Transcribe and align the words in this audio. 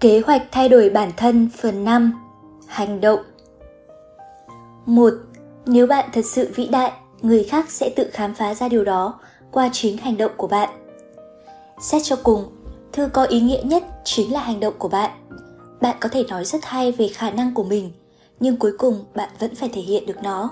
Kế 0.00 0.20
hoạch 0.26 0.42
thay 0.52 0.68
đổi 0.68 0.90
bản 0.90 1.10
thân 1.16 1.48
phần 1.56 1.84
5 1.84 2.12
Hành 2.66 3.00
động 3.00 3.20
1. 4.86 5.14
Nếu 5.66 5.86
bạn 5.86 6.08
thật 6.12 6.24
sự 6.24 6.52
vĩ 6.54 6.66
đại, 6.66 6.92
người 7.22 7.44
khác 7.44 7.70
sẽ 7.70 7.92
tự 7.96 8.10
khám 8.12 8.34
phá 8.34 8.54
ra 8.54 8.68
điều 8.68 8.84
đó 8.84 9.20
qua 9.50 9.68
chính 9.72 9.96
hành 9.96 10.16
động 10.16 10.32
của 10.36 10.46
bạn. 10.46 10.68
Xét 11.80 12.02
cho 12.04 12.16
cùng, 12.22 12.44
thư 12.92 13.08
có 13.12 13.24
ý 13.24 13.40
nghĩa 13.40 13.62
nhất 13.64 13.84
chính 14.04 14.32
là 14.32 14.40
hành 14.40 14.60
động 14.60 14.74
của 14.78 14.88
bạn. 14.88 15.10
Bạn 15.80 15.96
có 16.00 16.08
thể 16.08 16.24
nói 16.28 16.44
rất 16.44 16.64
hay 16.64 16.92
về 16.92 17.08
khả 17.08 17.30
năng 17.30 17.54
của 17.54 17.64
mình, 17.64 17.92
nhưng 18.40 18.56
cuối 18.56 18.72
cùng 18.78 19.04
bạn 19.14 19.28
vẫn 19.38 19.54
phải 19.54 19.68
thể 19.68 19.80
hiện 19.80 20.06
được 20.06 20.22
nó. 20.22 20.50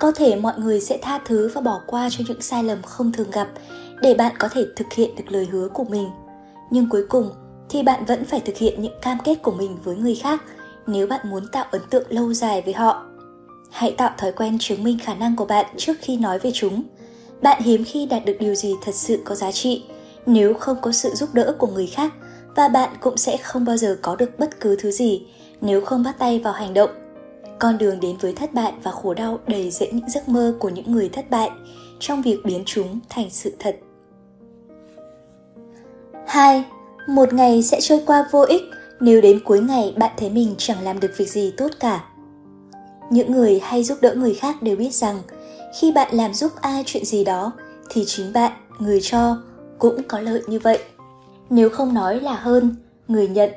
Có 0.00 0.12
thể 0.12 0.36
mọi 0.36 0.54
người 0.58 0.80
sẽ 0.80 0.98
tha 1.02 1.20
thứ 1.24 1.50
và 1.54 1.60
bỏ 1.60 1.80
qua 1.86 2.08
cho 2.10 2.24
những 2.28 2.42
sai 2.42 2.64
lầm 2.64 2.82
không 2.82 3.12
thường 3.12 3.30
gặp 3.30 3.48
để 4.00 4.14
bạn 4.14 4.32
có 4.38 4.48
thể 4.48 4.64
thực 4.76 4.92
hiện 4.92 5.16
được 5.16 5.24
lời 5.28 5.48
hứa 5.50 5.68
của 5.68 5.84
mình. 5.84 6.10
Nhưng 6.70 6.88
cuối 6.88 7.06
cùng 7.08 7.30
thì 7.68 7.82
bạn 7.82 8.04
vẫn 8.04 8.24
phải 8.24 8.40
thực 8.40 8.56
hiện 8.56 8.82
những 8.82 9.00
cam 9.02 9.18
kết 9.24 9.34
của 9.42 9.52
mình 9.52 9.78
với 9.84 9.96
người 9.96 10.14
khác 10.14 10.42
nếu 10.86 11.06
bạn 11.06 11.30
muốn 11.30 11.48
tạo 11.52 11.64
ấn 11.70 11.82
tượng 11.90 12.06
lâu 12.08 12.32
dài 12.32 12.62
với 12.62 12.74
họ. 12.74 13.04
Hãy 13.70 13.94
tạo 13.98 14.10
thói 14.18 14.32
quen 14.32 14.56
chứng 14.60 14.84
minh 14.84 14.98
khả 14.98 15.14
năng 15.14 15.36
của 15.36 15.44
bạn 15.44 15.66
trước 15.76 15.96
khi 16.00 16.16
nói 16.16 16.38
về 16.38 16.50
chúng. 16.54 16.82
Bạn 17.42 17.62
hiếm 17.62 17.84
khi 17.84 18.06
đạt 18.06 18.24
được 18.24 18.36
điều 18.40 18.54
gì 18.54 18.74
thật 18.84 18.94
sự 18.94 19.22
có 19.24 19.34
giá 19.34 19.52
trị 19.52 19.84
nếu 20.26 20.54
không 20.54 20.76
có 20.82 20.92
sự 20.92 21.10
giúp 21.14 21.28
đỡ 21.34 21.56
của 21.58 21.66
người 21.66 21.86
khác 21.86 22.12
và 22.56 22.68
bạn 22.68 22.90
cũng 23.00 23.16
sẽ 23.16 23.36
không 23.36 23.64
bao 23.64 23.76
giờ 23.76 23.98
có 24.02 24.16
được 24.16 24.38
bất 24.38 24.60
cứ 24.60 24.76
thứ 24.76 24.90
gì 24.90 25.26
nếu 25.60 25.84
không 25.84 26.02
bắt 26.02 26.18
tay 26.18 26.38
vào 26.38 26.52
hành 26.52 26.74
động. 26.74 26.90
Con 27.58 27.78
đường 27.78 28.00
đến 28.00 28.16
với 28.16 28.32
thất 28.32 28.54
bại 28.54 28.72
và 28.82 28.90
khổ 28.90 29.14
đau 29.14 29.38
đầy 29.46 29.70
dẫy 29.70 29.92
những 29.92 30.10
giấc 30.10 30.28
mơ 30.28 30.54
của 30.58 30.68
những 30.68 30.92
người 30.92 31.08
thất 31.08 31.30
bại 31.30 31.50
trong 31.98 32.22
việc 32.22 32.38
biến 32.44 32.62
chúng 32.66 33.00
thành 33.08 33.30
sự 33.30 33.52
thật. 33.58 33.76
2. 36.26 36.64
Một 37.06 37.32
ngày 37.32 37.62
sẽ 37.62 37.80
trôi 37.80 38.00
qua 38.06 38.28
vô 38.30 38.40
ích 38.40 38.62
nếu 39.00 39.20
đến 39.20 39.40
cuối 39.44 39.60
ngày 39.60 39.94
bạn 39.96 40.10
thấy 40.16 40.30
mình 40.30 40.54
chẳng 40.58 40.82
làm 40.82 41.00
được 41.00 41.10
việc 41.16 41.28
gì 41.28 41.54
tốt 41.56 41.70
cả. 41.80 42.04
Những 43.10 43.32
người 43.32 43.60
hay 43.62 43.84
giúp 43.84 43.98
đỡ 44.00 44.14
người 44.14 44.34
khác 44.34 44.62
đều 44.62 44.76
biết 44.76 44.94
rằng 44.94 45.22
khi 45.80 45.92
bạn 45.92 46.14
làm 46.14 46.34
giúp 46.34 46.52
ai 46.60 46.82
chuyện 46.86 47.04
gì 47.04 47.24
đó 47.24 47.52
thì 47.90 48.04
chính 48.06 48.32
bạn, 48.32 48.52
người 48.78 49.00
cho 49.02 49.36
cũng 49.78 50.02
có 50.08 50.20
lợi 50.20 50.42
như 50.46 50.58
vậy. 50.58 50.78
Nếu 51.50 51.70
không 51.70 51.94
nói 51.94 52.20
là 52.20 52.34
hơn, 52.34 52.76
người 53.08 53.28
nhận. 53.28 53.50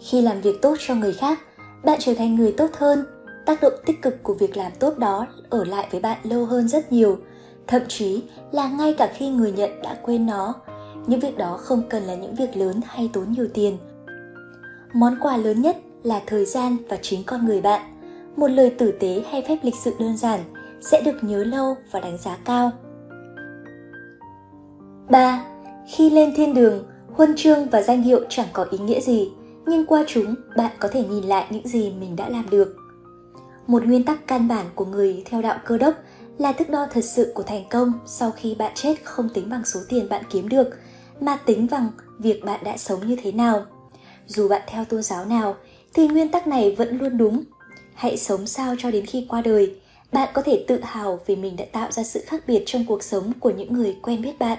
Khi 0.00 0.22
làm 0.22 0.40
việc 0.40 0.62
tốt 0.62 0.76
cho 0.86 0.94
người 0.94 1.12
khác, 1.12 1.40
bạn 1.84 1.98
trở 2.02 2.14
thành 2.14 2.34
người 2.34 2.52
tốt 2.52 2.70
hơn. 2.78 3.04
Tác 3.46 3.62
động 3.62 3.72
tích 3.86 4.02
cực 4.02 4.22
của 4.22 4.34
việc 4.34 4.56
làm 4.56 4.72
tốt 4.78 4.98
đó 4.98 5.26
ở 5.50 5.64
lại 5.64 5.88
với 5.90 6.00
bạn 6.00 6.18
lâu 6.22 6.44
hơn 6.44 6.68
rất 6.68 6.92
nhiều, 6.92 7.18
thậm 7.66 7.82
chí 7.88 8.22
là 8.52 8.68
ngay 8.68 8.94
cả 8.98 9.12
khi 9.14 9.28
người 9.28 9.52
nhận 9.52 9.82
đã 9.82 9.96
quên 10.02 10.26
nó. 10.26 10.54
Những 11.06 11.20
việc 11.20 11.38
đó 11.38 11.56
không 11.56 11.82
cần 11.90 12.02
là 12.02 12.14
những 12.14 12.34
việc 12.34 12.56
lớn 12.56 12.80
hay 12.86 13.10
tốn 13.12 13.32
nhiều 13.32 13.48
tiền. 13.54 13.78
Món 14.92 15.16
quà 15.20 15.36
lớn 15.36 15.62
nhất 15.62 15.76
là 16.02 16.22
thời 16.26 16.44
gian 16.44 16.76
và 16.88 16.96
chính 17.02 17.24
con 17.24 17.46
người 17.46 17.60
bạn. 17.60 17.80
Một 18.36 18.48
lời 18.48 18.70
tử 18.70 18.92
tế 19.00 19.24
hay 19.30 19.42
phép 19.48 19.58
lịch 19.62 19.74
sự 19.84 19.94
đơn 19.98 20.16
giản 20.16 20.40
sẽ 20.80 21.00
được 21.00 21.24
nhớ 21.24 21.44
lâu 21.44 21.76
và 21.90 22.00
đánh 22.00 22.18
giá 22.18 22.36
cao. 22.44 22.70
3. 25.10 25.44
Khi 25.88 26.10
lên 26.10 26.32
thiên 26.36 26.54
đường, 26.54 26.84
huân 27.12 27.34
chương 27.36 27.68
và 27.68 27.82
danh 27.82 28.02
hiệu 28.02 28.20
chẳng 28.28 28.48
có 28.52 28.66
ý 28.70 28.78
nghĩa 28.78 29.00
gì, 29.00 29.32
nhưng 29.66 29.86
qua 29.86 30.04
chúng 30.08 30.34
bạn 30.56 30.72
có 30.78 30.88
thể 30.92 31.04
nhìn 31.04 31.24
lại 31.24 31.46
những 31.50 31.68
gì 31.68 31.92
mình 32.00 32.16
đã 32.16 32.28
làm 32.28 32.50
được. 32.50 32.76
Một 33.66 33.84
nguyên 33.84 34.04
tắc 34.04 34.26
căn 34.26 34.48
bản 34.48 34.66
của 34.74 34.84
người 34.84 35.22
theo 35.26 35.42
đạo 35.42 35.58
cơ 35.64 35.78
đốc 35.78 35.94
là 36.38 36.52
thước 36.52 36.70
đo 36.70 36.86
thật 36.92 37.04
sự 37.04 37.32
của 37.34 37.42
thành 37.42 37.64
công 37.70 37.92
sau 38.06 38.30
khi 38.30 38.54
bạn 38.54 38.72
chết 38.74 38.94
không 39.04 39.28
tính 39.28 39.50
bằng 39.50 39.64
số 39.64 39.80
tiền 39.88 40.08
bạn 40.08 40.22
kiếm 40.30 40.48
được, 40.48 40.68
mà 41.20 41.36
tính 41.36 41.66
bằng 41.70 41.88
việc 42.18 42.44
bạn 42.44 42.64
đã 42.64 42.76
sống 42.76 43.06
như 43.06 43.16
thế 43.22 43.32
nào. 43.32 43.64
Dù 44.26 44.48
bạn 44.48 44.62
theo 44.66 44.84
tôn 44.84 45.02
giáo 45.02 45.24
nào, 45.24 45.54
thì 45.94 46.08
nguyên 46.08 46.28
tắc 46.28 46.46
này 46.46 46.74
vẫn 46.78 46.98
luôn 46.98 47.18
đúng. 47.18 47.42
Hãy 47.94 48.16
sống 48.16 48.46
sao 48.46 48.74
cho 48.78 48.90
đến 48.90 49.06
khi 49.06 49.26
qua 49.28 49.42
đời, 49.42 49.80
bạn 50.12 50.28
có 50.34 50.42
thể 50.42 50.64
tự 50.68 50.80
hào 50.82 51.20
vì 51.26 51.36
mình 51.36 51.56
đã 51.56 51.64
tạo 51.72 51.92
ra 51.92 52.02
sự 52.02 52.20
khác 52.26 52.42
biệt 52.46 52.62
trong 52.66 52.84
cuộc 52.88 53.02
sống 53.02 53.32
của 53.40 53.50
những 53.50 53.72
người 53.72 53.96
quen 54.02 54.22
biết 54.22 54.38
bạn. 54.38 54.58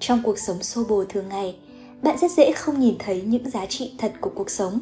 Trong 0.00 0.22
cuộc 0.24 0.38
sống 0.38 0.62
xô 0.62 0.84
bồ 0.88 1.04
thường 1.04 1.28
ngày, 1.28 1.56
bạn 2.02 2.18
rất 2.18 2.30
dễ 2.30 2.52
không 2.52 2.80
nhìn 2.80 2.94
thấy 2.98 3.22
những 3.22 3.50
giá 3.50 3.66
trị 3.66 3.92
thật 3.98 4.12
của 4.20 4.30
cuộc 4.34 4.50
sống, 4.50 4.80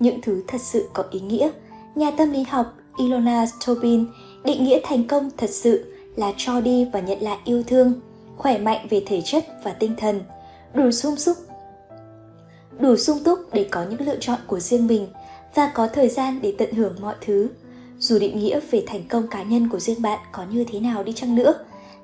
những 0.00 0.20
thứ 0.20 0.42
thật 0.46 0.60
sự 0.60 0.88
có 0.92 1.04
ý 1.10 1.20
nghĩa. 1.20 1.50
Nhà 1.94 2.10
tâm 2.10 2.30
lý 2.30 2.42
học 2.42 2.74
Ilona 2.98 3.46
Tobin 3.66 4.06
định 4.44 4.64
nghĩa 4.64 4.80
thành 4.84 5.06
công 5.06 5.30
thật 5.36 5.50
sự 5.50 5.92
là 6.16 6.32
cho 6.36 6.60
đi 6.60 6.84
và 6.92 7.00
nhận 7.00 7.20
lại 7.20 7.38
yêu 7.44 7.62
thương, 7.66 8.00
khỏe 8.36 8.58
mạnh 8.58 8.86
về 8.90 9.02
thể 9.06 9.22
chất 9.24 9.44
và 9.64 9.72
tinh 9.72 9.94
thần, 9.96 10.20
đủ 10.74 10.90
sung 10.90 11.16
súc 11.16 11.36
đủ 12.78 12.96
sung 12.96 13.18
túc 13.24 13.38
để 13.52 13.68
có 13.70 13.84
những 13.90 14.00
lựa 14.00 14.16
chọn 14.20 14.38
của 14.46 14.60
riêng 14.60 14.86
mình 14.86 15.08
và 15.54 15.70
có 15.74 15.88
thời 15.88 16.08
gian 16.08 16.38
để 16.42 16.54
tận 16.58 16.72
hưởng 16.72 16.96
mọi 17.00 17.14
thứ. 17.20 17.48
Dù 17.98 18.18
định 18.18 18.38
nghĩa 18.38 18.60
về 18.70 18.84
thành 18.86 19.08
công 19.08 19.28
cá 19.28 19.42
nhân 19.42 19.68
của 19.68 19.78
riêng 19.78 20.02
bạn 20.02 20.18
có 20.32 20.44
như 20.50 20.64
thế 20.68 20.80
nào 20.80 21.02
đi 21.02 21.12
chăng 21.12 21.34
nữa, 21.34 21.54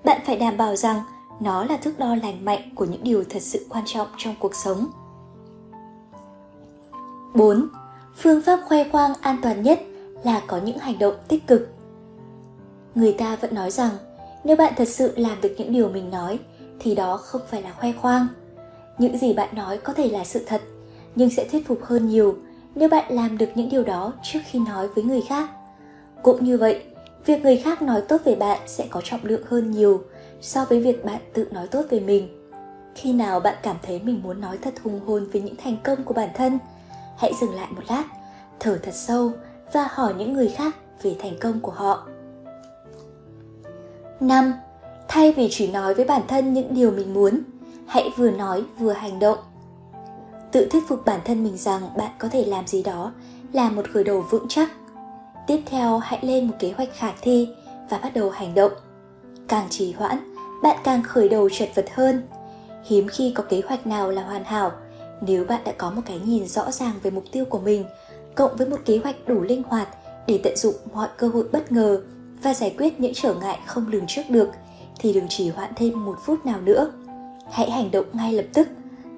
bạn 0.04 0.20
phải 0.26 0.36
đảm 0.36 0.56
bảo 0.56 0.76
rằng 0.76 1.00
nó 1.40 1.64
là 1.64 1.76
thước 1.76 1.98
đo 1.98 2.14
lành 2.14 2.44
mạnh 2.44 2.70
của 2.74 2.84
những 2.84 3.04
điều 3.04 3.24
thật 3.30 3.42
sự 3.42 3.66
quan 3.68 3.84
trọng 3.86 4.06
trong 4.16 4.34
cuộc 4.40 4.54
sống. 4.54 4.86
4. 7.34 7.68
Phương 8.16 8.42
pháp 8.42 8.60
khoe 8.64 8.88
khoang 8.88 9.12
an 9.20 9.36
toàn 9.42 9.62
nhất 9.62 9.80
là 10.24 10.42
có 10.46 10.58
những 10.58 10.78
hành 10.78 10.98
động 10.98 11.14
tích 11.28 11.46
cực. 11.46 11.68
Người 12.94 13.12
ta 13.12 13.36
vẫn 13.36 13.54
nói 13.54 13.70
rằng 13.70 13.90
nếu 14.44 14.56
bạn 14.56 14.72
thật 14.76 14.88
sự 14.88 15.12
làm 15.16 15.40
được 15.40 15.54
những 15.58 15.72
điều 15.72 15.88
mình 15.88 16.10
nói 16.10 16.38
thì 16.80 16.94
đó 16.94 17.16
không 17.16 17.40
phải 17.50 17.62
là 17.62 17.72
khoe 17.72 17.92
khoang. 17.92 18.26
Những 18.98 19.18
gì 19.18 19.32
bạn 19.32 19.48
nói 19.54 19.78
có 19.78 19.92
thể 19.92 20.08
là 20.08 20.24
sự 20.24 20.44
thật, 20.46 20.62
nhưng 21.14 21.30
sẽ 21.30 21.44
thuyết 21.44 21.66
phục 21.66 21.84
hơn 21.84 22.08
nhiều 22.08 22.36
nếu 22.74 22.88
bạn 22.88 23.12
làm 23.12 23.38
được 23.38 23.48
những 23.54 23.68
điều 23.68 23.84
đó 23.84 24.12
trước 24.22 24.40
khi 24.50 24.58
nói 24.58 24.88
với 24.88 25.04
người 25.04 25.20
khác. 25.28 25.50
Cũng 26.22 26.44
như 26.44 26.58
vậy, 26.58 26.82
việc 27.26 27.42
người 27.42 27.56
khác 27.56 27.82
nói 27.82 28.02
tốt 28.08 28.20
về 28.24 28.34
bạn 28.34 28.60
sẽ 28.66 28.86
có 28.90 29.00
trọng 29.04 29.24
lượng 29.24 29.42
hơn 29.46 29.70
nhiều 29.70 30.02
so 30.40 30.64
với 30.64 30.80
việc 30.80 31.04
bạn 31.04 31.20
tự 31.32 31.48
nói 31.50 31.66
tốt 31.66 31.82
về 31.90 32.00
mình 32.00 32.42
khi 32.94 33.12
nào 33.12 33.40
bạn 33.40 33.56
cảm 33.62 33.76
thấy 33.82 34.00
mình 34.04 34.22
muốn 34.22 34.40
nói 34.40 34.58
thật 34.62 34.74
hùng 34.82 35.00
hồn 35.06 35.26
về 35.32 35.40
những 35.40 35.56
thành 35.56 35.76
công 35.84 36.04
của 36.04 36.14
bản 36.14 36.28
thân 36.34 36.58
hãy 37.18 37.32
dừng 37.40 37.54
lại 37.54 37.68
một 37.70 37.82
lát 37.88 38.04
thở 38.60 38.78
thật 38.82 38.94
sâu 38.94 39.32
và 39.72 39.88
hỏi 39.90 40.14
những 40.14 40.32
người 40.32 40.48
khác 40.48 40.76
về 41.02 41.16
thành 41.18 41.38
công 41.40 41.60
của 41.60 41.72
họ 41.72 42.08
5. 44.22 44.54
Thay 45.08 45.32
vì 45.32 45.48
chỉ 45.50 45.70
nói 45.70 45.94
với 45.94 46.04
bản 46.04 46.22
thân 46.28 46.52
những 46.52 46.74
điều 46.74 46.90
mình 46.90 47.14
muốn, 47.14 47.40
hãy 47.86 48.10
vừa 48.16 48.30
nói 48.30 48.64
vừa 48.78 48.92
hành 48.92 49.18
động. 49.18 49.38
Tự 50.52 50.68
thuyết 50.70 50.82
phục 50.88 51.04
bản 51.04 51.20
thân 51.24 51.44
mình 51.44 51.56
rằng 51.56 51.82
bạn 51.96 52.10
có 52.18 52.28
thể 52.28 52.44
làm 52.44 52.66
gì 52.66 52.82
đó 52.82 53.12
là 53.52 53.70
một 53.70 53.82
khởi 53.92 54.04
đầu 54.04 54.24
vững 54.30 54.46
chắc. 54.48 54.70
Tiếp 55.46 55.62
theo 55.66 55.98
hãy 55.98 56.18
lên 56.22 56.46
một 56.46 56.54
kế 56.58 56.72
hoạch 56.76 56.88
khả 56.94 57.12
thi 57.20 57.48
và 57.90 57.98
bắt 57.98 58.14
đầu 58.14 58.30
hành 58.30 58.54
động. 58.54 58.72
Càng 59.48 59.66
trì 59.70 59.92
hoãn, 59.92 60.34
bạn 60.62 60.76
càng 60.84 61.02
khởi 61.02 61.28
đầu 61.28 61.48
chật 61.50 61.68
vật 61.74 61.86
hơn. 61.94 62.22
Hiếm 62.84 63.08
khi 63.08 63.32
có 63.34 63.42
kế 63.42 63.62
hoạch 63.68 63.86
nào 63.86 64.10
là 64.10 64.22
hoàn 64.22 64.44
hảo, 64.44 64.72
nếu 65.20 65.44
bạn 65.44 65.60
đã 65.64 65.72
có 65.78 65.90
một 65.90 66.02
cái 66.06 66.20
nhìn 66.24 66.46
rõ 66.46 66.70
ràng 66.70 66.92
về 67.02 67.10
mục 67.10 67.24
tiêu 67.32 67.44
của 67.44 67.58
mình, 67.58 67.84
cộng 68.34 68.56
với 68.56 68.68
một 68.68 68.78
kế 68.84 69.00
hoạch 69.04 69.16
đủ 69.28 69.40
linh 69.40 69.62
hoạt 69.62 69.88
để 70.26 70.40
tận 70.44 70.56
dụng 70.56 70.74
mọi 70.92 71.08
cơ 71.16 71.28
hội 71.28 71.44
bất 71.52 71.72
ngờ 71.72 72.00
và 72.42 72.54
giải 72.54 72.74
quyết 72.78 73.00
những 73.00 73.12
trở 73.14 73.34
ngại 73.34 73.58
không 73.66 73.88
lường 73.88 74.06
trước 74.08 74.22
được, 74.28 74.48
thì 74.98 75.12
đừng 75.12 75.28
trì 75.28 75.48
hoãn 75.48 75.70
thêm 75.76 76.04
một 76.04 76.16
phút 76.24 76.46
nào 76.46 76.60
nữa. 76.60 76.92
Hãy 77.50 77.70
hành 77.70 77.90
động 77.90 78.06
ngay 78.12 78.32
lập 78.32 78.46
tức. 78.52 78.68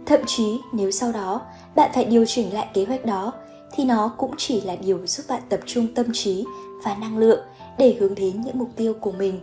Thậm 0.06 0.20
chí 0.26 0.60
nếu 0.72 0.90
sau 0.90 1.12
đó 1.12 1.40
bạn 1.74 1.90
phải 1.94 2.04
điều 2.04 2.24
chỉnh 2.24 2.54
lại 2.54 2.68
kế 2.74 2.84
hoạch 2.84 3.04
đó, 3.04 3.32
thì 3.72 3.84
nó 3.84 4.12
cũng 4.16 4.34
chỉ 4.36 4.60
là 4.60 4.76
điều 4.76 5.06
giúp 5.06 5.22
bạn 5.28 5.42
tập 5.48 5.60
trung 5.66 5.94
tâm 5.94 6.06
trí 6.12 6.44
và 6.84 6.96
năng 7.00 7.18
lượng 7.18 7.40
để 7.78 7.96
hướng 8.00 8.14
đến 8.14 8.40
những 8.40 8.58
mục 8.58 8.68
tiêu 8.76 8.94
của 9.00 9.12
mình 9.12 9.40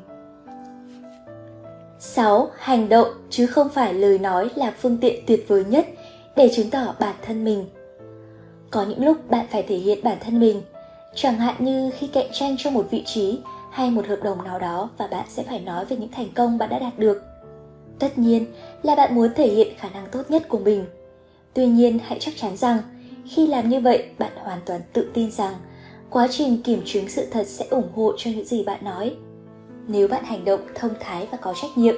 6. 2.01 2.49
Hành 2.57 2.89
động 2.89 3.07
chứ 3.29 3.47
không 3.47 3.69
phải 3.69 3.93
lời 3.93 4.19
nói 4.19 4.49
là 4.55 4.73
phương 4.79 4.97
tiện 4.97 5.23
tuyệt 5.27 5.45
vời 5.47 5.65
nhất 5.69 5.87
để 6.35 6.49
chứng 6.55 6.69
tỏ 6.69 6.95
bản 6.99 7.15
thân 7.21 7.43
mình. 7.43 7.65
Có 8.69 8.83
những 8.83 9.05
lúc 9.05 9.29
bạn 9.29 9.45
phải 9.51 9.63
thể 9.63 9.77
hiện 9.77 10.03
bản 10.03 10.17
thân 10.21 10.39
mình, 10.39 10.61
chẳng 11.15 11.37
hạn 11.37 11.55
như 11.59 11.91
khi 11.97 12.07
cạnh 12.07 12.27
tranh 12.33 12.55
cho 12.57 12.69
một 12.69 12.87
vị 12.91 13.03
trí 13.05 13.39
hay 13.71 13.91
một 13.91 14.07
hợp 14.07 14.19
đồng 14.23 14.43
nào 14.43 14.59
đó 14.59 14.89
và 14.97 15.07
bạn 15.07 15.25
sẽ 15.29 15.43
phải 15.43 15.59
nói 15.59 15.85
về 15.85 15.97
những 15.97 16.11
thành 16.11 16.27
công 16.35 16.57
bạn 16.57 16.69
đã 16.69 16.79
đạt 16.79 16.99
được. 16.99 17.23
Tất 17.99 18.17
nhiên 18.17 18.45
là 18.83 18.95
bạn 18.95 19.15
muốn 19.15 19.29
thể 19.35 19.47
hiện 19.47 19.73
khả 19.77 19.89
năng 19.89 20.05
tốt 20.11 20.21
nhất 20.29 20.43
của 20.49 20.59
mình. 20.59 20.85
Tuy 21.53 21.65
nhiên 21.65 21.99
hãy 22.05 22.17
chắc 22.19 22.33
chắn 22.37 22.57
rằng 22.57 22.77
khi 23.29 23.47
làm 23.47 23.69
như 23.69 23.79
vậy 23.79 24.05
bạn 24.19 24.31
hoàn 24.35 24.59
toàn 24.65 24.81
tự 24.93 25.11
tin 25.13 25.31
rằng 25.31 25.53
quá 26.09 26.27
trình 26.31 26.63
kiểm 26.63 26.81
chứng 26.85 27.09
sự 27.09 27.25
thật 27.31 27.47
sẽ 27.47 27.65
ủng 27.69 27.91
hộ 27.95 28.13
cho 28.17 28.31
những 28.31 28.45
gì 28.45 28.63
bạn 28.63 28.83
nói 28.83 29.15
nếu 29.87 30.07
bạn 30.07 30.23
hành 30.23 30.45
động 30.45 30.59
thông 30.75 30.91
thái 30.99 31.27
và 31.31 31.37
có 31.37 31.53
trách 31.61 31.71
nhiệm, 31.75 31.95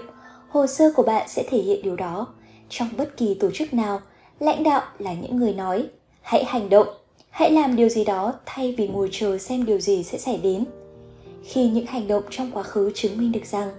hồ 0.50 0.68
sơ 0.68 0.92
của 0.96 1.04
bạn 1.04 1.28
sẽ 1.30 1.44
thể 1.50 1.58
hiện 1.58 1.82
điều 1.84 1.96
đó. 1.96 2.28
Trong 2.70 2.90
bất 2.98 3.18
kỳ 3.18 3.34
tổ 3.34 3.52
chức 3.52 3.74
nào, 3.74 4.02
lãnh 4.40 4.64
đạo 4.64 4.82
là 5.00 5.14
những 5.14 5.36
người 5.36 5.54
nói, 5.54 5.88
hãy 6.22 6.44
hành 6.44 6.70
động, 6.70 6.88
hãy 7.30 7.52
làm 7.52 7.76
điều 7.76 7.90
gì 7.90 8.06
đó 8.06 8.34
thay 8.46 8.76
vì 8.78 8.88
ngồi 8.88 9.10
chờ 9.12 9.38
xem 9.38 9.66
điều 9.66 9.80
gì 9.80 10.04
sẽ 10.04 10.18
xảy 10.18 10.38
đến. 10.38 10.66
Khi 11.44 11.70
những 11.70 11.86
hành 11.86 12.08
động 12.08 12.24
trong 12.30 12.52
quá 12.52 12.64
khứ 12.64 12.92
chứng 12.96 13.18
minh 13.18 13.32
được 13.32 13.46
rằng 13.46 13.70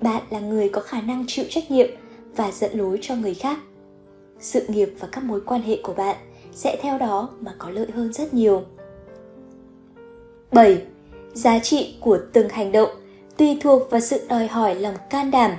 bạn 0.00 0.22
là 0.30 0.40
người 0.40 0.68
có 0.68 0.80
khả 0.80 1.00
năng 1.00 1.24
chịu 1.28 1.44
trách 1.50 1.70
nhiệm 1.70 1.90
và 2.36 2.50
dẫn 2.50 2.78
lối 2.78 2.98
cho 3.02 3.16
người 3.16 3.34
khác, 3.34 3.58
sự 4.40 4.66
nghiệp 4.68 4.88
và 4.98 5.08
các 5.12 5.24
mối 5.24 5.40
quan 5.46 5.62
hệ 5.62 5.78
của 5.82 5.94
bạn 5.94 6.16
sẽ 6.52 6.78
theo 6.82 6.98
đó 6.98 7.28
mà 7.40 7.54
có 7.58 7.70
lợi 7.70 7.86
hơn 7.94 8.12
rất 8.12 8.34
nhiều. 8.34 8.62
7. 10.52 10.82
Giá 11.32 11.58
trị 11.58 11.94
của 12.00 12.18
từng 12.32 12.48
hành 12.48 12.72
động 12.72 12.90
tùy 13.36 13.58
thuộc 13.60 13.90
vào 13.90 14.00
sự 14.00 14.20
đòi 14.28 14.46
hỏi 14.46 14.74
lòng 14.74 14.94
can 15.10 15.30
đảm 15.30 15.52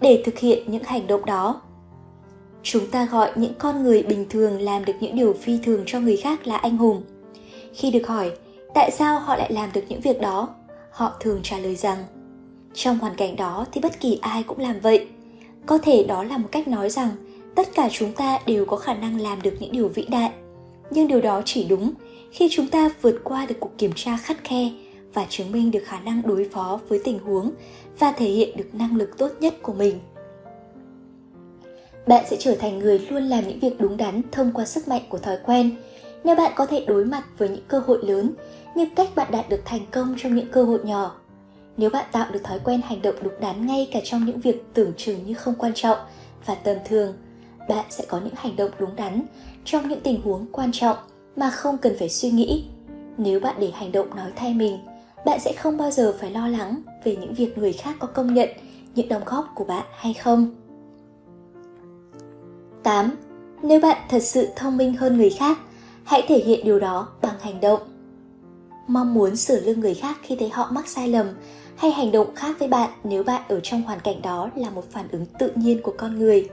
để 0.00 0.22
thực 0.26 0.38
hiện 0.38 0.62
những 0.66 0.82
hành 0.84 1.06
động 1.06 1.24
đó. 1.24 1.60
Chúng 2.62 2.90
ta 2.90 3.08
gọi 3.12 3.30
những 3.36 3.54
con 3.58 3.82
người 3.82 4.02
bình 4.02 4.26
thường 4.30 4.60
làm 4.60 4.84
được 4.84 4.92
những 5.00 5.16
điều 5.16 5.32
phi 5.32 5.58
thường 5.64 5.82
cho 5.86 6.00
người 6.00 6.16
khác 6.16 6.46
là 6.46 6.56
anh 6.56 6.76
hùng. 6.76 7.02
Khi 7.74 7.90
được 7.90 8.06
hỏi 8.06 8.32
tại 8.74 8.90
sao 8.90 9.18
họ 9.18 9.36
lại 9.36 9.52
làm 9.52 9.70
được 9.72 9.82
những 9.88 10.00
việc 10.00 10.20
đó, 10.20 10.48
họ 10.94 11.12
thường 11.20 11.40
trả 11.42 11.58
lời 11.58 11.76
rằng, 11.76 12.04
trong 12.74 12.98
hoàn 12.98 13.16
cảnh 13.16 13.36
đó 13.36 13.66
thì 13.72 13.80
bất 13.80 14.00
kỳ 14.00 14.18
ai 14.22 14.42
cũng 14.42 14.58
làm 14.58 14.80
vậy. 14.80 15.06
Có 15.66 15.78
thể 15.78 16.04
đó 16.08 16.24
là 16.24 16.38
một 16.38 16.48
cách 16.52 16.68
nói 16.68 16.90
rằng, 16.90 17.10
tất 17.54 17.68
cả 17.74 17.88
chúng 17.92 18.12
ta 18.12 18.38
đều 18.46 18.64
có 18.64 18.76
khả 18.76 18.94
năng 18.94 19.20
làm 19.20 19.42
được 19.42 19.54
những 19.60 19.72
điều 19.72 19.88
vĩ 19.88 20.06
đại. 20.10 20.30
Nhưng 20.90 21.08
điều 21.08 21.20
đó 21.20 21.42
chỉ 21.44 21.64
đúng 21.64 21.92
khi 22.30 22.48
chúng 22.50 22.68
ta 22.68 22.90
vượt 23.02 23.20
qua 23.24 23.46
được 23.46 23.56
cuộc 23.60 23.78
kiểm 23.78 23.92
tra 23.94 24.16
khắt 24.16 24.44
khe 24.44 24.70
và 25.14 25.26
chứng 25.28 25.52
minh 25.52 25.70
được 25.70 25.82
khả 25.84 26.00
năng 26.00 26.22
đối 26.24 26.48
phó 26.52 26.80
với 26.88 27.00
tình 27.04 27.18
huống 27.18 27.50
và 27.98 28.12
thể 28.12 28.26
hiện 28.26 28.56
được 28.56 28.74
năng 28.74 28.96
lực 28.96 29.18
tốt 29.18 29.30
nhất 29.40 29.54
của 29.62 29.72
mình 29.72 29.98
bạn 32.06 32.24
sẽ 32.30 32.36
trở 32.40 32.54
thành 32.54 32.78
người 32.78 32.98
luôn 32.98 33.22
làm 33.22 33.48
những 33.48 33.58
việc 33.58 33.80
đúng 33.80 33.96
đắn 33.96 34.22
thông 34.32 34.52
qua 34.52 34.64
sức 34.64 34.88
mạnh 34.88 35.02
của 35.08 35.18
thói 35.18 35.36
quen 35.46 35.70
nếu 36.24 36.36
bạn 36.36 36.52
có 36.54 36.66
thể 36.66 36.84
đối 36.86 37.04
mặt 37.04 37.24
với 37.38 37.48
những 37.48 37.64
cơ 37.68 37.78
hội 37.86 37.98
lớn 38.02 38.30
như 38.74 38.86
cách 38.96 39.08
bạn 39.14 39.30
đạt 39.30 39.48
được 39.48 39.60
thành 39.64 39.86
công 39.90 40.14
trong 40.18 40.34
những 40.34 40.50
cơ 40.52 40.64
hội 40.64 40.80
nhỏ 40.84 41.14
nếu 41.76 41.90
bạn 41.90 42.04
tạo 42.12 42.26
được 42.32 42.44
thói 42.44 42.58
quen 42.64 42.80
hành 42.84 43.02
động 43.02 43.14
đúng 43.22 43.40
đắn 43.40 43.66
ngay 43.66 43.88
cả 43.92 44.00
trong 44.04 44.24
những 44.24 44.40
việc 44.40 44.64
tưởng 44.74 44.92
chừng 44.96 45.26
như 45.26 45.34
không 45.34 45.54
quan 45.58 45.72
trọng 45.74 45.98
và 46.46 46.54
tầm 46.54 46.76
thường 46.84 47.14
bạn 47.68 47.84
sẽ 47.90 48.04
có 48.08 48.20
những 48.24 48.34
hành 48.36 48.56
động 48.56 48.70
đúng 48.78 48.96
đắn 48.96 49.22
trong 49.64 49.88
những 49.88 50.00
tình 50.00 50.22
huống 50.22 50.46
quan 50.52 50.72
trọng 50.72 50.96
mà 51.36 51.50
không 51.50 51.78
cần 51.78 51.96
phải 51.98 52.08
suy 52.08 52.30
nghĩ 52.30 52.64
nếu 53.18 53.40
bạn 53.40 53.56
để 53.58 53.70
hành 53.74 53.92
động 53.92 54.16
nói 54.16 54.32
thay 54.36 54.54
mình 54.54 54.78
bạn 55.26 55.40
sẽ 55.40 55.52
không 55.52 55.76
bao 55.76 55.90
giờ 55.90 56.14
phải 56.20 56.30
lo 56.30 56.48
lắng 56.48 56.82
về 57.04 57.16
những 57.16 57.34
việc 57.34 57.58
người 57.58 57.72
khác 57.72 57.96
có 57.98 58.06
công 58.06 58.34
nhận 58.34 58.48
những 58.94 59.08
đóng 59.08 59.22
góp 59.26 59.52
của 59.54 59.64
bạn 59.64 59.84
hay 59.96 60.14
không 60.14 60.54
8. 62.84 63.10
Nếu 63.62 63.80
bạn 63.80 63.96
thật 64.08 64.22
sự 64.22 64.48
thông 64.56 64.76
minh 64.76 64.94
hơn 64.94 65.16
người 65.16 65.30
khác, 65.30 65.58
hãy 66.04 66.24
thể 66.28 66.38
hiện 66.38 66.64
điều 66.64 66.80
đó 66.80 67.08
bằng 67.22 67.34
hành 67.40 67.60
động. 67.60 67.80
Mong 68.86 69.14
muốn 69.14 69.36
sửa 69.36 69.60
lương 69.60 69.80
người 69.80 69.94
khác 69.94 70.18
khi 70.22 70.36
thấy 70.36 70.48
họ 70.48 70.68
mắc 70.70 70.88
sai 70.88 71.08
lầm, 71.08 71.26
hay 71.76 71.90
hành 71.90 72.12
động 72.12 72.34
khác 72.34 72.56
với 72.58 72.68
bạn 72.68 72.90
nếu 73.04 73.22
bạn 73.22 73.42
ở 73.48 73.60
trong 73.62 73.82
hoàn 73.82 74.00
cảnh 74.00 74.22
đó 74.22 74.50
là 74.56 74.70
một 74.70 74.84
phản 74.90 75.08
ứng 75.08 75.26
tự 75.38 75.50
nhiên 75.54 75.82
của 75.82 75.94
con 75.98 76.18
người. 76.18 76.48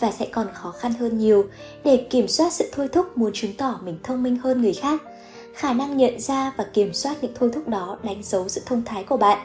Và 0.00 0.10
sẽ 0.10 0.26
còn 0.32 0.46
khó 0.54 0.70
khăn 0.70 0.92
hơn 0.92 1.18
nhiều 1.18 1.44
để 1.84 2.06
kiểm 2.10 2.28
soát 2.28 2.52
sự 2.52 2.70
thôi 2.72 2.88
thúc 2.92 3.18
muốn 3.18 3.30
chứng 3.34 3.54
tỏ 3.54 3.80
mình 3.84 3.98
thông 4.02 4.22
minh 4.22 4.36
hơn 4.36 4.62
người 4.62 4.72
khác. 4.72 5.02
Khả 5.54 5.72
năng 5.72 5.96
nhận 5.96 6.20
ra 6.20 6.52
và 6.56 6.64
kiểm 6.64 6.94
soát 6.94 7.16
những 7.22 7.32
thôi 7.34 7.50
thúc 7.52 7.68
đó 7.68 7.98
đánh 8.02 8.22
dấu 8.22 8.48
sự 8.48 8.60
thông 8.66 8.82
thái 8.84 9.04
của 9.04 9.16
bạn 9.16 9.38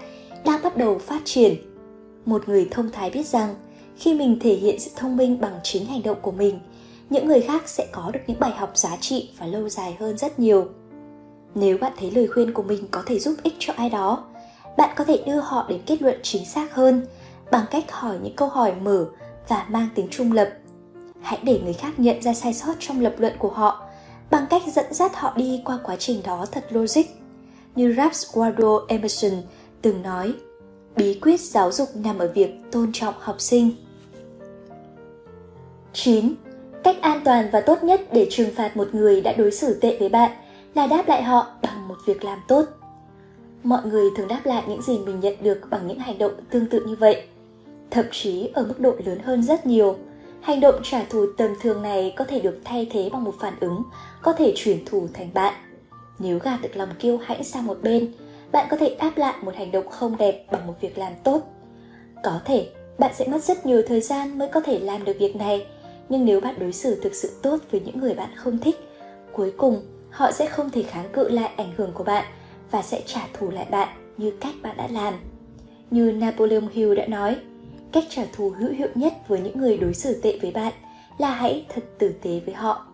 đang 0.46 0.64
bắt 0.64 0.78
đầu 0.78 0.98
phát 0.98 1.22
triển. 1.26 1.56
Một 2.26 2.50
người 2.50 2.68
thông 2.72 2.92
thái 2.92 3.10
biết 3.10 3.28
rằng, 3.28 3.56
khi 3.98 4.14
mình 4.14 4.40
thể 4.42 4.56
hiện 4.56 4.80
sự 4.80 4.92
thông 4.96 5.18
minh 5.18 5.42
bằng 5.42 5.60
chính 5.64 5.86
hành 5.86 6.04
động 6.04 6.18
của 6.22 6.32
mình, 6.32 6.60
những 7.10 7.28
người 7.28 7.42
khác 7.42 7.70
sẽ 7.70 7.88
có 7.92 8.12
được 8.14 8.20
những 8.28 8.40
bài 8.40 8.52
học 8.52 8.78
giá 8.78 8.98
trị 9.02 9.30
và 9.40 9.46
lâu 9.46 9.70
dài 9.70 9.96
hơn 10.00 10.18
rất 10.18 10.40
nhiều 10.40 10.68
nếu 11.56 11.78
bạn 11.78 11.92
thấy 12.00 12.12
lời 12.12 12.28
khuyên 12.28 12.54
của 12.54 12.64
mình 12.64 12.88
có 12.92 13.04
thể 13.06 13.20
giúp 13.20 13.36
ích 13.44 13.56
cho 13.60 13.74
ai 13.78 13.90
đó, 13.90 14.24
bạn 14.78 14.90
có 14.96 15.04
thể 15.04 15.24
đưa 15.26 15.40
họ 15.40 15.66
đến 15.70 15.82
kết 15.86 16.02
luận 16.02 16.20
chính 16.24 16.46
xác 16.46 16.74
hơn 16.74 17.06
bằng 17.52 17.66
cách 17.72 17.92
hỏi 17.92 18.18
những 18.24 18.36
câu 18.36 18.48
hỏi 18.48 18.74
mở 18.82 19.06
và 19.48 19.66
mang 19.70 19.88
tính 19.96 20.08
trung 20.12 20.32
lập 20.32 20.50
hãy 21.22 21.40
để 21.44 21.62
người 21.64 21.74
khác 21.74 22.00
nhận 22.00 22.22
ra 22.22 22.34
sai 22.34 22.54
sót 22.54 22.74
trong 22.80 23.02
lập 23.02 23.16
luận 23.18 23.34
của 23.40 23.50
họ 23.50 23.88
bằng 24.32 24.46
cách 24.50 24.62
dẫn 24.68 24.94
dắt 24.94 25.12
họ 25.16 25.34
đi 25.36 25.62
qua 25.66 25.80
quá 25.84 25.96
trình 26.00 26.22
đó 26.26 26.46
thật 26.52 26.66
logic, 26.70 27.06
như 27.76 27.94
Ralph 27.98 28.14
Waldo 28.14 28.86
Emerson 28.88 29.32
từng 29.82 30.02
nói, 30.02 30.34
bí 30.96 31.20
quyết 31.22 31.40
giáo 31.40 31.72
dục 31.72 31.90
nằm 31.96 32.20
ở 32.20 32.32
việc 32.36 32.54
tôn 32.72 32.90
trọng 32.94 33.14
học 33.20 33.42
sinh 33.42 33.72
9. 35.94 36.34
Cách 36.84 37.02
an 37.02 37.22
toàn 37.26 37.50
và 37.52 37.62
tốt 37.62 37.84
nhất 37.84 38.02
để 38.14 38.28
trừng 38.32 38.50
phạt 38.56 38.78
một 38.78 38.88
người 38.92 39.22
đã 39.22 39.34
đối 39.34 39.52
xử 39.52 39.80
tệ 39.80 39.98
với 40.00 40.10
bạn 40.10 40.32
là 40.74 40.88
đáp 40.88 41.08
lại 41.08 41.24
họ 41.24 41.48
bằng 41.62 41.88
một 41.88 41.98
việc 42.06 42.24
làm 42.24 42.40
tốt. 42.48 42.66
Mọi 43.64 43.82
người 43.86 44.10
thường 44.16 44.28
đáp 44.28 44.42
lại 44.44 44.64
những 44.68 44.82
gì 44.82 45.00
mình 45.00 45.20
nhận 45.20 45.36
được 45.42 45.62
bằng 45.70 45.88
những 45.88 46.00
hành 46.00 46.18
động 46.18 46.32
tương 46.50 46.66
tự 46.66 46.86
như 46.86 46.96
vậy. 46.96 47.24
Thậm 47.92 48.06
chí 48.12 48.50
ở 48.54 48.64
mức 48.64 48.80
độ 48.80 48.96
lớn 49.06 49.20
hơn 49.24 49.44
rất 49.44 49.66
nhiều, 49.66 49.98
hành 50.42 50.60
động 50.60 50.76
trả 50.84 51.04
thù 51.04 51.26
tầm 51.38 51.54
thường 51.62 51.82
này 51.82 52.14
có 52.18 52.26
thể 52.26 52.40
được 52.40 52.60
thay 52.64 52.88
thế 52.92 53.10
bằng 53.14 53.24
một 53.24 53.36
phản 53.40 53.54
ứng 53.60 53.84
có 54.22 54.34
thể 54.34 54.54
chuyển 54.56 54.86
thù 54.86 55.08
thành 55.14 55.34
bạn. 55.34 55.54
Nếu 56.20 56.40
gạt 56.40 56.60
được 56.62 56.76
lòng 56.76 56.90
kiêu 57.00 57.18
hãnh 57.18 57.44
sang 57.44 57.68
một 57.68 57.78
bên, 57.82 58.14
bạn 58.52 58.68
có 58.70 58.78
thể 58.78 58.96
đáp 59.00 59.12
lại 59.16 59.36
một 59.42 59.56
hành 59.56 59.72
động 59.72 59.88
không 59.90 60.18
đẹp 60.18 60.46
bằng 60.52 60.68
một 60.68 60.74
việc 60.82 60.98
làm 60.98 61.14
tốt. 61.24 61.42
Có 62.24 62.40
thể 62.46 62.70
bạn 62.98 63.12
sẽ 63.16 63.28
mất 63.28 63.44
rất 63.44 63.66
nhiều 63.66 63.82
thời 63.88 64.02
gian 64.02 64.38
mới 64.38 64.48
có 64.48 64.60
thể 64.60 64.80
làm 64.80 65.06
được 65.06 65.16
việc 65.20 65.36
này, 65.36 65.66
nhưng 66.10 66.26
nếu 66.26 66.42
bạn 66.42 66.56
đối 66.60 66.74
xử 66.74 66.96
thực 66.96 67.16
sự 67.16 67.30
tốt 67.42 67.58
với 67.72 67.82
những 67.82 68.00
người 68.00 68.14
bạn 68.14 68.30
không 68.36 68.58
thích 68.58 68.76
cuối 69.34 69.54
cùng 69.58 69.82
họ 70.12 70.32
sẽ 70.32 70.46
không 70.46 70.70
thể 70.70 70.84
kháng 70.84 71.10
cự 71.14 71.30
lại 71.30 71.52
ảnh 71.58 71.72
hưởng 71.78 71.92
của 71.94 72.04
bạn 72.04 72.26
và 72.72 72.82
sẽ 72.82 73.02
trả 73.06 73.22
thù 73.34 73.52
lại 73.52 73.66
bạn 73.72 73.88
như 74.18 74.32
cách 74.42 74.54
bạn 74.62 74.78
đã 74.78 74.88
làm 74.88 75.14
như 75.92 76.12
napoleon 76.12 76.68
hill 76.72 76.96
đã 76.96 77.06
nói, 77.06 77.38
cách 77.92 78.04
trả 78.10 78.24
thù 78.34 78.50
hữu 78.50 78.72
hiệu 78.72 78.88
nhất 78.96 79.14
với 79.28 79.40
những 79.40 79.60
người 79.60 79.78
đối 79.78 79.94
xử 79.94 80.22
tệ 80.22 80.40
với 80.42 80.52
bạn 80.52 80.74
là 81.18 81.32
hãy 81.32 81.66
thật 81.70 81.82
tử 82.00 82.14
tế 82.22 82.42
với 82.46 82.56
họ 82.56 82.86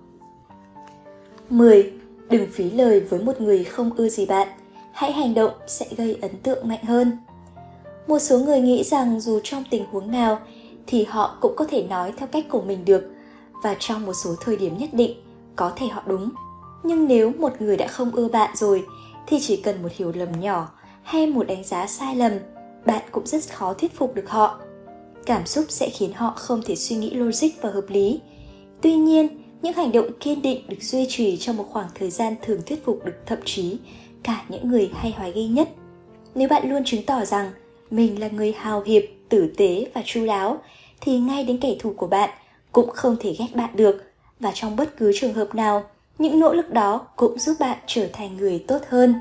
10. 1.50 1.94
Đừng 2.30 2.48
phí 2.52 2.72
lời 2.72 3.00
với 3.00 3.20
một 3.20 3.42
người 3.42 3.64
không 3.64 3.92
ưa 3.98 4.10
gì 4.10 4.26
bạn. 4.26 4.48
Hãy 4.92 5.12
hành 5.12 5.34
động 5.34 5.52
sẽ 5.68 5.86
gây 5.98 6.18
ấn 6.22 6.38
tượng 6.38 6.68
mạnh 6.68 6.84
hơn. 6.84 7.12
Một 8.08 8.20
số 8.20 8.40
người 8.40 8.62
nghĩ 8.62 8.84
rằng 8.84 9.20
dù 9.20 9.40
trong 9.44 9.64
tình 9.70 9.86
huống 9.92 10.12
nào 10.12 10.40
thì 10.88 11.04
họ 11.04 11.38
cũng 11.42 11.56
có 11.56 11.66
thể 11.66 11.84
nói 11.84 12.14
theo 12.18 12.28
cách 12.28 12.46
của 12.50 12.62
mình 12.62 12.86
được 12.86 13.12
và 13.64 13.76
trong 13.80 14.06
một 14.06 14.14
số 14.14 14.36
thời 14.42 14.58
điểm 14.58 14.78
nhất 14.78 14.90
định 14.94 15.12
có 15.56 15.72
thể 15.76 15.88
họ 15.88 16.04
đúng 16.06 16.30
nhưng 16.84 17.08
nếu 17.08 17.32
một 17.38 17.62
người 17.62 17.78
đã 17.78 17.88
không 17.88 18.12
ưa 18.12 18.28
bạn 18.28 18.56
rồi, 18.56 18.86
thì 19.28 19.40
chỉ 19.42 19.58
cần 19.58 19.84
một 19.84 19.90
hiểu 19.96 20.12
lầm 20.16 20.40
nhỏ 20.40 20.72
hay 21.04 21.28
một 21.28 21.48
đánh 21.48 21.64
giá 21.64 21.88
sai 21.88 22.16
lầm, 22.16 22.32
bạn 22.86 23.02
cũng 23.12 23.28
rất 23.28 23.54
khó 23.54 23.74
thuyết 23.74 23.96
phục 23.96 24.16
được 24.16 24.30
họ. 24.30 24.60
Cảm 25.26 25.46
xúc 25.46 25.66
sẽ 25.70 25.90
khiến 25.90 26.14
họ 26.14 26.34
không 26.36 26.62
thể 26.66 26.76
suy 26.76 26.96
nghĩ 26.96 27.14
logic 27.14 27.48
và 27.62 27.70
hợp 27.70 27.86
lý. 27.88 28.22
Tuy 28.82 28.96
nhiên, 28.96 29.28
những 29.62 29.74
hành 29.74 29.92
động 29.92 30.10
kiên 30.20 30.42
định 30.42 30.62
được 30.68 30.82
duy 30.82 31.06
trì 31.10 31.38
trong 31.38 31.58
một 31.58 31.66
khoảng 31.72 31.88
thời 31.96 32.10
gian 32.10 32.36
thường 32.42 32.62
thuyết 32.66 32.86
phục 32.86 33.06
được 33.06 33.16
thậm 33.26 33.40
chí 33.46 33.78
cả 34.24 34.44
những 34.50 34.70
người 34.70 34.92
hay 34.94 35.12
hoài 35.12 35.34
nghi 35.34 35.48
nhất. 35.48 35.70
Nếu 36.36 36.50
bạn 36.50 36.70
luôn 36.70 36.84
chứng 36.86 37.06
tỏ 37.06 37.26
rằng 37.26 37.52
mình 37.92 38.20
là 38.20 38.28
người 38.28 38.52
hào 38.52 38.82
hiệp, 38.82 39.04
tử 39.30 39.54
tế 39.58 39.88
và 39.94 40.02
chu 40.06 40.26
đáo, 40.26 40.62
thì 41.02 41.20
ngay 41.20 41.44
đến 41.44 41.58
kẻ 41.58 41.76
thù 41.80 41.94
của 41.98 42.08
bạn 42.08 42.30
cũng 42.72 42.90
không 42.90 43.16
thể 43.20 43.36
ghét 43.40 43.56
bạn 43.56 43.70
được. 43.76 44.04
Và 44.40 44.52
trong 44.54 44.76
bất 44.76 44.98
cứ 44.98 45.12
trường 45.16 45.34
hợp 45.34 45.56
nào 45.56 45.84
những 46.18 46.40
nỗ 46.40 46.54
lực 46.54 46.70
đó 46.70 47.08
cũng 47.16 47.40
giúp 47.40 47.56
bạn 47.60 47.78
trở 47.88 48.08
thành 48.14 48.38
người 48.38 48.66
tốt 48.68 48.80
hơn 48.90 49.16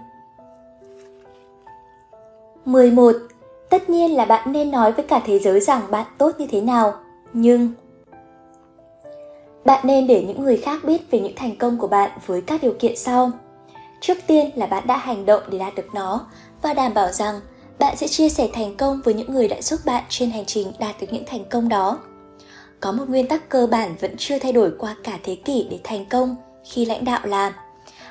11. 2.64 3.12
Tất 3.70 3.90
nhiên 3.90 4.16
là 4.16 4.24
bạn 4.24 4.52
nên 4.52 4.70
nói 4.70 4.92
với 4.92 5.04
cả 5.04 5.22
thế 5.26 5.38
giới 5.38 5.60
rằng 5.60 5.82
bạn 5.90 6.06
tốt 6.18 6.32
như 6.38 6.46
thế 6.50 6.60
nào, 6.60 6.94
nhưng 7.32 7.70
bạn 9.64 9.86
nên 9.86 10.06
để 10.06 10.24
những 10.28 10.42
người 10.42 10.56
khác 10.56 10.84
biết 10.84 11.10
về 11.10 11.20
những 11.20 11.36
thành 11.36 11.56
công 11.56 11.78
của 11.78 11.88
bạn 11.88 12.10
với 12.26 12.40
các 12.40 12.62
điều 12.62 12.74
kiện 12.78 12.96
sau. 12.96 13.30
Trước 14.00 14.18
tiên 14.26 14.50
là 14.54 14.66
bạn 14.66 14.86
đã 14.86 14.96
hành 14.96 15.26
động 15.26 15.42
để 15.50 15.58
đạt 15.58 15.74
được 15.74 15.94
nó 15.94 16.26
và 16.62 16.74
đảm 16.74 16.94
bảo 16.94 17.12
rằng 17.12 17.40
bạn 17.78 17.96
sẽ 17.96 18.08
chia 18.08 18.28
sẻ 18.28 18.48
thành 18.52 18.76
công 18.76 19.00
với 19.04 19.14
những 19.14 19.32
người 19.32 19.48
đã 19.48 19.62
giúp 19.62 19.80
bạn 19.84 20.04
trên 20.08 20.30
hành 20.30 20.44
trình 20.44 20.72
đạt 20.78 20.94
được 21.00 21.06
những 21.10 21.24
thành 21.26 21.44
công 21.50 21.68
đó 21.68 21.98
có 22.80 22.92
một 22.92 23.04
nguyên 23.08 23.28
tắc 23.28 23.48
cơ 23.48 23.66
bản 23.66 23.94
vẫn 24.00 24.14
chưa 24.18 24.38
thay 24.38 24.52
đổi 24.52 24.72
qua 24.78 24.96
cả 25.04 25.18
thế 25.22 25.34
kỷ 25.34 25.66
để 25.70 25.78
thành 25.84 26.04
công 26.04 26.36
khi 26.70 26.85
lãnh 26.85 27.04
đạo 27.04 27.20
làm 27.25 27.52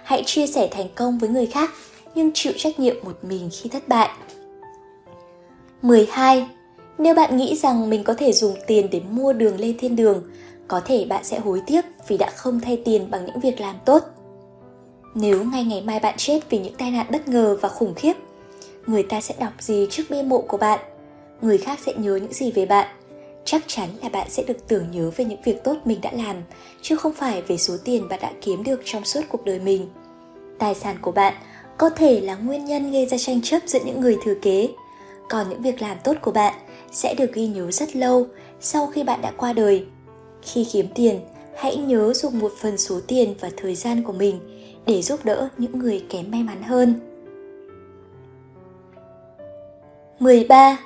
hãy 0.04 0.24
chia 0.26 0.48
sẻ 0.48 0.68
thành 0.72 0.88
công 0.96 1.18
với 1.18 1.30
người 1.30 1.46
khác 1.46 1.72
nhưng 2.16 2.32
chịu 2.34 2.54
trách 2.58 2.80
nhiệm 2.80 2.96
một 3.04 3.18
mình 3.22 3.50
khi 3.52 3.70
thất 3.70 3.88
bại 3.88 4.10
12. 5.82 6.48
Nếu 6.98 7.16
bạn 7.16 7.38
nghĩ 7.38 7.56
rằng 7.56 7.90
mình 7.90 8.04
có 8.04 8.14
thể 8.14 8.34
dùng 8.34 8.56
tiền 8.68 8.88
để 8.92 9.02
mua 9.10 9.34
đường 9.34 9.60
lên 9.60 9.78
thiên 9.78 9.96
đường, 9.96 10.24
có 10.68 10.82
thể 10.86 11.06
bạn 11.06 11.24
sẽ 11.24 11.40
hối 11.40 11.62
tiếc 11.68 11.86
vì 12.08 12.18
đã 12.18 12.30
không 12.36 12.60
thay 12.60 12.82
tiền 12.86 13.12
bằng 13.12 13.26
những 13.26 13.40
việc 13.40 13.62
làm 13.62 13.76
tốt. 13.86 14.04
Nếu 15.16 15.44
ngay 15.44 15.64
ngày 15.64 15.82
mai 15.82 16.00
bạn 16.00 16.14
chết 16.18 16.40
vì 16.50 16.60
những 16.60 16.76
tai 16.76 16.92
nạn 16.92 17.06
bất 17.12 17.28
ngờ 17.28 17.58
và 17.62 17.70
khủng 17.70 17.94
khiếp, 17.94 18.14
người 18.88 19.04
ta 19.04 19.22
sẽ 19.22 19.36
đọc 19.40 19.54
gì 19.60 19.88
trước 19.90 20.04
bia 20.10 20.22
mộ 20.22 20.42
của 20.42 20.58
bạn 20.58 20.80
người 21.42 21.58
khác 21.58 21.80
sẽ 21.86 21.94
nhớ 21.98 22.16
những 22.16 22.34
gì 22.34 22.52
về 22.52 22.66
bạn 22.66 22.88
chắc 23.46 23.64
chắn 23.68 23.90
là 24.02 24.10
bạn 24.10 24.30
sẽ 24.30 24.44
được 24.44 24.68
tưởng 24.68 24.92
nhớ 24.92 25.12
về 25.16 25.26
những 25.26 25.42
việc 25.42 25.64
tốt 25.64 25.78
mình 25.86 26.02
đã 26.02 26.12
làm 26.14 26.36
chứ 26.82 26.96
không 26.96 27.14
phải 27.14 27.42
về 27.42 27.58
số 27.58 27.78
tiền 27.84 28.10
bạn 28.10 28.20
đã 28.22 28.32
kiếm 28.42 28.64
được 28.64 28.82
trong 28.86 29.06
suốt 29.06 29.22
cuộc 29.30 29.46
đời 29.46 29.60
mình 29.60 29.90
tài 30.60 30.76
sản 30.76 30.98
của 31.02 31.12
bạn 31.12 31.34
có 31.78 31.90
thể 31.90 32.22
là 32.22 32.36
nguyên 32.36 32.66
nhân 32.66 32.92
gây 32.92 33.06
ra 33.06 33.18
tranh 33.18 33.42
chấp 33.42 33.60
giữa 33.66 33.80
những 33.86 34.02
người 34.02 34.18
thừa 34.24 34.36
kế 34.42 34.70
còn 35.30 35.50
những 35.50 35.62
việc 35.62 35.82
làm 35.82 35.98
tốt 36.04 36.14
của 36.22 36.32
bạn 36.32 36.54
sẽ 36.92 37.14
được 37.14 37.34
ghi 37.34 37.48
nhớ 37.48 37.72
rất 37.72 37.96
lâu 37.96 38.28
sau 38.60 38.88
khi 38.88 39.04
bạn 39.04 39.22
đã 39.22 39.32
qua 39.38 39.54
đời 39.54 39.86
khi 40.42 40.68
kiếm 40.72 40.88
tiền 40.96 41.20
hãy 41.58 41.76
nhớ 41.76 42.14
dùng 42.14 42.40
một 42.40 42.52
phần 42.62 42.78
số 42.78 43.00
tiền 43.08 43.36
và 43.40 43.50
thời 43.58 43.76
gian 43.76 44.04
của 44.04 44.14
mình 44.14 44.40
để 44.86 45.02
giúp 45.02 45.26
đỡ 45.26 45.50
những 45.58 45.80
người 45.80 46.06
kém 46.10 46.32
may 46.32 46.44
mắn 46.44 46.64
hơn. 46.64 46.94
13. 50.20 50.78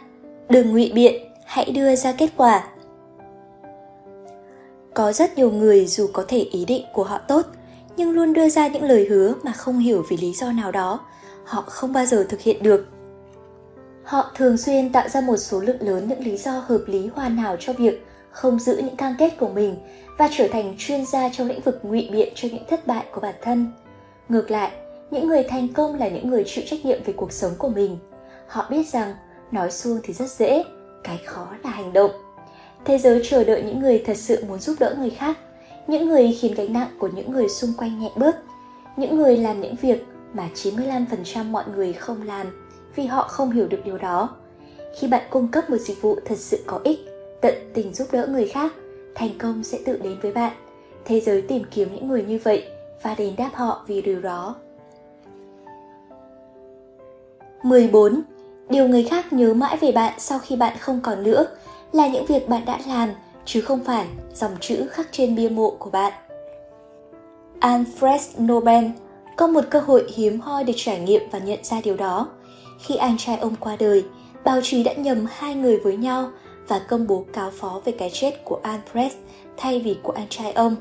Đừng 0.50 0.72
ngụy 0.72 0.92
biện, 0.96 1.29
hãy 1.50 1.72
đưa 1.72 1.96
ra 1.96 2.12
kết 2.12 2.30
quả. 2.38 2.64
Có 4.94 5.12
rất 5.12 5.38
nhiều 5.38 5.52
người 5.52 5.86
dù 5.86 6.08
có 6.14 6.26
thể 6.28 6.38
ý 6.38 6.66
định 6.66 6.86
của 6.94 7.04
họ 7.04 7.18
tốt, 7.18 7.46
nhưng 7.98 8.12
luôn 8.12 8.34
đưa 8.34 8.50
ra 8.50 8.68
những 8.68 8.84
lời 8.84 9.08
hứa 9.10 9.34
mà 9.44 9.52
không 9.52 9.80
hiểu 9.80 10.04
vì 10.10 10.18
lý 10.18 10.34
do 10.34 10.52
nào 10.52 10.72
đó, 10.72 11.00
họ 11.46 11.62
không 11.62 11.94
bao 11.94 12.06
giờ 12.06 12.26
thực 12.30 12.42
hiện 12.42 12.64
được. 12.64 12.88
Họ 14.04 14.32
thường 14.36 14.58
xuyên 14.58 14.92
tạo 14.92 15.10
ra 15.10 15.22
một 15.22 15.38
số 15.38 15.60
lượng 15.60 15.82
lớn 15.82 16.10
những 16.10 16.20
lý 16.20 16.38
do 16.38 16.52
hợp 16.52 16.82
lý 16.88 17.08
hoàn 17.08 17.38
hảo 17.38 17.56
cho 17.60 17.74
việc 17.74 18.06
không 18.32 18.60
giữ 18.60 18.78
những 18.78 18.96
cam 18.96 19.16
kết 19.20 19.38
của 19.40 19.50
mình 19.50 19.76
và 20.18 20.30
trở 20.38 20.48
thành 20.48 20.76
chuyên 20.78 21.06
gia 21.06 21.30
trong 21.30 21.48
lĩnh 21.48 21.62
vực 21.62 21.80
ngụy 21.84 22.10
biện 22.12 22.34
cho 22.36 22.48
những 22.52 22.66
thất 22.70 22.88
bại 22.88 23.06
của 23.12 23.22
bản 23.22 23.36
thân. 23.42 23.72
Ngược 24.30 24.52
lại, 24.52 24.72
những 25.12 25.28
người 25.28 25.44
thành 25.44 25.68
công 25.74 26.00
là 26.00 26.10
những 26.10 26.30
người 26.30 26.44
chịu 26.48 26.64
trách 26.68 26.86
nhiệm 26.86 27.04
về 27.04 27.14
cuộc 27.14 27.32
sống 27.32 27.52
của 27.58 27.70
mình. 27.70 27.98
Họ 28.48 28.68
biết 28.70 28.88
rằng 28.88 29.14
nói 29.52 29.72
suông 29.72 30.00
thì 30.04 30.14
rất 30.14 30.30
dễ, 30.32 30.64
cái 31.04 31.18
khó 31.26 31.48
là 31.64 31.70
hành 31.70 31.94
động. 31.94 32.12
Thế 32.86 32.98
giới 32.98 33.22
chờ 33.30 33.44
đợi 33.44 33.64
những 33.64 33.80
người 33.80 34.04
thật 34.06 34.18
sự 34.18 34.44
muốn 34.48 34.60
giúp 34.60 34.76
đỡ 34.80 34.96
người 35.00 35.10
khác, 35.10 35.38
những 35.88 36.10
người 36.10 36.38
khiến 36.42 36.54
gánh 36.54 36.74
nặng 36.74 36.90
của 37.00 37.10
những 37.16 37.32
người 37.32 37.50
xung 37.50 37.74
quanh 37.78 38.00
nhẹ 38.00 38.10
bước 38.16 38.36
những 39.00 39.16
người 39.16 39.38
làm 39.38 39.62
những 39.62 39.76
việc 39.76 40.06
mà 40.34 40.50
95% 40.56 41.46
mọi 41.46 41.64
người 41.76 41.94
không 41.94 42.22
làm 42.22 42.48
vì 42.96 43.06
họ 43.06 43.28
không 43.28 43.52
hiểu 43.52 43.68
được 43.68 43.80
điều 43.86 43.98
đó. 43.98 44.30
Khi 45.00 45.08
bạn 45.08 45.24
cung 45.30 45.48
cấp 45.48 45.70
một 45.70 45.78
dịch 45.78 46.02
vụ 46.02 46.16
thật 46.26 46.38
sự 46.38 46.60
có 46.66 46.80
ích, 46.84 47.00
tận 47.42 47.54
tình 47.74 47.94
giúp 47.94 48.08
đỡ 48.12 48.28
người 48.28 48.48
khác, 48.48 48.74
thành 49.16 49.30
công 49.38 49.64
sẽ 49.64 49.80
tự 49.86 49.98
đến 49.98 50.20
với 50.22 50.32
bạn. 50.32 50.54
Thế 51.06 51.20
giới 51.20 51.42
tìm 51.42 51.64
kiếm 51.72 51.90
những 51.96 52.08
người 52.08 52.24
như 52.24 52.40
vậy 52.44 52.68
và 53.02 53.16
đền 53.16 53.36
đáp 53.38 53.50
họ 53.54 53.84
vì 53.88 54.02
điều 54.02 54.22
đó. 54.22 54.56
14. 57.64 58.22
Điều 58.70 58.88
người 58.88 59.04
khác 59.04 59.34
nhớ 59.34 59.54
mãi 59.54 59.78
về 59.78 59.92
bạn 59.92 60.14
sau 60.18 60.40
khi 60.40 60.56
bạn 60.56 60.78
không 60.80 61.00
còn 61.04 61.24
nữa 61.24 61.46
là 61.92 62.08
những 62.08 62.26
việc 62.26 62.50
bạn 62.50 62.66
đã 62.66 62.80
làm 62.88 63.10
chứ 63.46 63.62
không 63.62 63.84
phải 63.84 64.06
dòng 64.34 64.52
chữ 64.62 64.88
khắc 64.92 65.08
trên 65.12 65.36
bia 65.36 65.50
mộ 65.50 65.76
của 65.80 65.90
bạn. 65.90 66.14
Alfred 67.60 68.46
Nobel 68.46 68.86
có 69.36 69.48
một 69.48 69.64
cơ 69.70 69.80
hội 69.80 70.08
hiếm 70.16 70.40
hoi 70.40 70.64
để 70.64 70.74
trải 70.78 71.00
nghiệm 71.00 71.22
và 71.32 71.40
nhận 71.40 71.60
ra 71.64 71.82
điều 71.84 71.98
đó. 71.98 72.28
Khi 72.80 72.96
anh 72.96 73.18
trai 73.18 73.38
ông 73.38 73.56
qua 73.60 73.76
đời, 73.80 74.04
báo 74.44 74.60
chí 74.64 74.84
đã 74.84 74.94
nhầm 74.94 75.26
hai 75.32 75.56
người 75.56 75.78
với 75.78 75.98
nhau 75.98 76.32
và 76.68 76.80
công 76.80 77.08
bố 77.08 77.26
cáo 77.34 77.52
phó 77.52 77.82
về 77.86 77.92
cái 77.92 78.10
chết 78.14 78.44
của 78.44 78.60
Alfred 78.64 79.10
thay 79.58 79.80
vì 79.80 79.98
của 80.04 80.12
anh 80.12 80.28
trai 80.30 80.52
ông. 80.52 80.76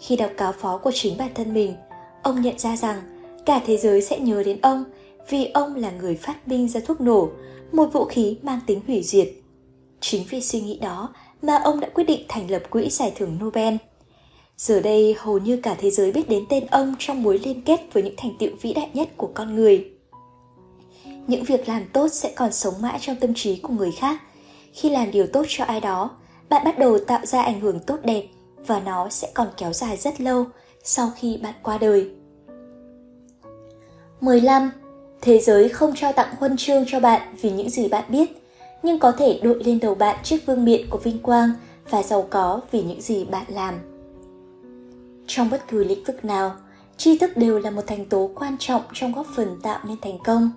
Khi 0.00 0.16
đọc 0.16 0.30
cáo 0.36 0.52
phó 0.52 0.78
của 0.78 0.90
chính 0.94 1.18
bản 1.18 1.30
thân 1.34 1.54
mình, 1.54 1.74
ông 2.22 2.42
nhận 2.42 2.58
ra 2.58 2.76
rằng 2.76 2.96
cả 3.46 3.60
thế 3.66 3.76
giới 3.76 4.02
sẽ 4.02 4.18
nhớ 4.18 4.42
đến 4.42 4.58
ông 4.62 4.84
vì 5.28 5.50
ông 5.54 5.74
là 5.74 5.90
người 5.90 6.14
phát 6.14 6.48
minh 6.48 6.68
ra 6.68 6.80
thuốc 6.86 7.00
nổ, 7.00 7.28
một 7.72 7.86
vũ 7.92 8.04
khí 8.04 8.38
mang 8.42 8.60
tính 8.66 8.80
hủy 8.86 9.02
diệt. 9.02 9.28
Chính 10.00 10.24
vì 10.30 10.40
suy 10.40 10.60
nghĩ 10.60 10.78
đó 10.78 11.14
mà 11.42 11.56
ông 11.56 11.80
đã 11.80 11.88
quyết 11.94 12.04
định 12.04 12.24
thành 12.28 12.50
lập 12.50 12.62
quỹ 12.70 12.90
giải 12.90 13.12
thưởng 13.16 13.38
Nobel. 13.44 13.74
Giờ 14.56 14.80
đây 14.80 15.16
hầu 15.18 15.38
như 15.38 15.56
cả 15.56 15.76
thế 15.78 15.90
giới 15.90 16.12
biết 16.12 16.28
đến 16.28 16.44
tên 16.48 16.66
ông 16.66 16.94
trong 16.98 17.22
mối 17.22 17.38
liên 17.38 17.62
kết 17.62 17.80
với 17.92 18.02
những 18.02 18.14
thành 18.16 18.32
tựu 18.38 18.50
vĩ 18.60 18.72
đại 18.72 18.90
nhất 18.94 19.08
của 19.16 19.30
con 19.34 19.54
người. 19.54 19.90
Những 21.26 21.44
việc 21.44 21.68
làm 21.68 21.82
tốt 21.92 22.08
sẽ 22.08 22.32
còn 22.36 22.52
sống 22.52 22.74
mãi 22.80 22.98
trong 23.00 23.16
tâm 23.16 23.34
trí 23.34 23.56
của 23.56 23.72
người 23.72 23.92
khác. 23.92 24.22
Khi 24.72 24.90
làm 24.90 25.10
điều 25.10 25.26
tốt 25.26 25.44
cho 25.48 25.64
ai 25.64 25.80
đó, 25.80 26.10
bạn 26.48 26.64
bắt 26.64 26.78
đầu 26.78 26.98
tạo 26.98 27.26
ra 27.26 27.42
ảnh 27.42 27.60
hưởng 27.60 27.80
tốt 27.80 27.96
đẹp 28.04 28.24
và 28.66 28.80
nó 28.80 29.08
sẽ 29.08 29.30
còn 29.34 29.48
kéo 29.56 29.72
dài 29.72 29.96
rất 29.96 30.20
lâu 30.20 30.44
sau 30.84 31.10
khi 31.16 31.36
bạn 31.42 31.54
qua 31.62 31.78
đời. 31.78 32.10
15. 34.20 34.70
Thế 35.20 35.38
giới 35.38 35.68
không 35.68 35.94
trao 35.96 36.12
tặng 36.12 36.34
huân 36.38 36.56
chương 36.56 36.84
cho 36.86 37.00
bạn 37.00 37.36
vì 37.40 37.50
những 37.50 37.70
gì 37.70 37.88
bạn 37.88 38.04
biết, 38.08 38.42
nhưng 38.82 38.98
có 38.98 39.12
thể 39.12 39.40
đội 39.42 39.64
lên 39.64 39.80
đầu 39.80 39.94
bạn 39.94 40.16
chiếc 40.22 40.46
vương 40.46 40.64
miện 40.64 40.90
của 40.90 40.98
vinh 40.98 41.18
quang 41.18 41.50
và 41.90 42.02
giàu 42.02 42.26
có 42.30 42.60
vì 42.70 42.82
những 42.82 43.00
gì 43.00 43.24
bạn 43.24 43.44
làm. 43.48 43.74
Trong 45.26 45.50
bất 45.50 45.68
cứ 45.68 45.84
lĩnh 45.84 46.04
vực 46.04 46.24
nào, 46.24 46.56
tri 46.96 47.18
thức 47.18 47.36
đều 47.36 47.58
là 47.58 47.70
một 47.70 47.82
thành 47.86 48.06
tố 48.06 48.30
quan 48.34 48.56
trọng 48.58 48.82
trong 48.92 49.12
góp 49.12 49.26
phần 49.36 49.60
tạo 49.62 49.80
nên 49.84 49.96
thành 50.02 50.18
công. 50.24 50.50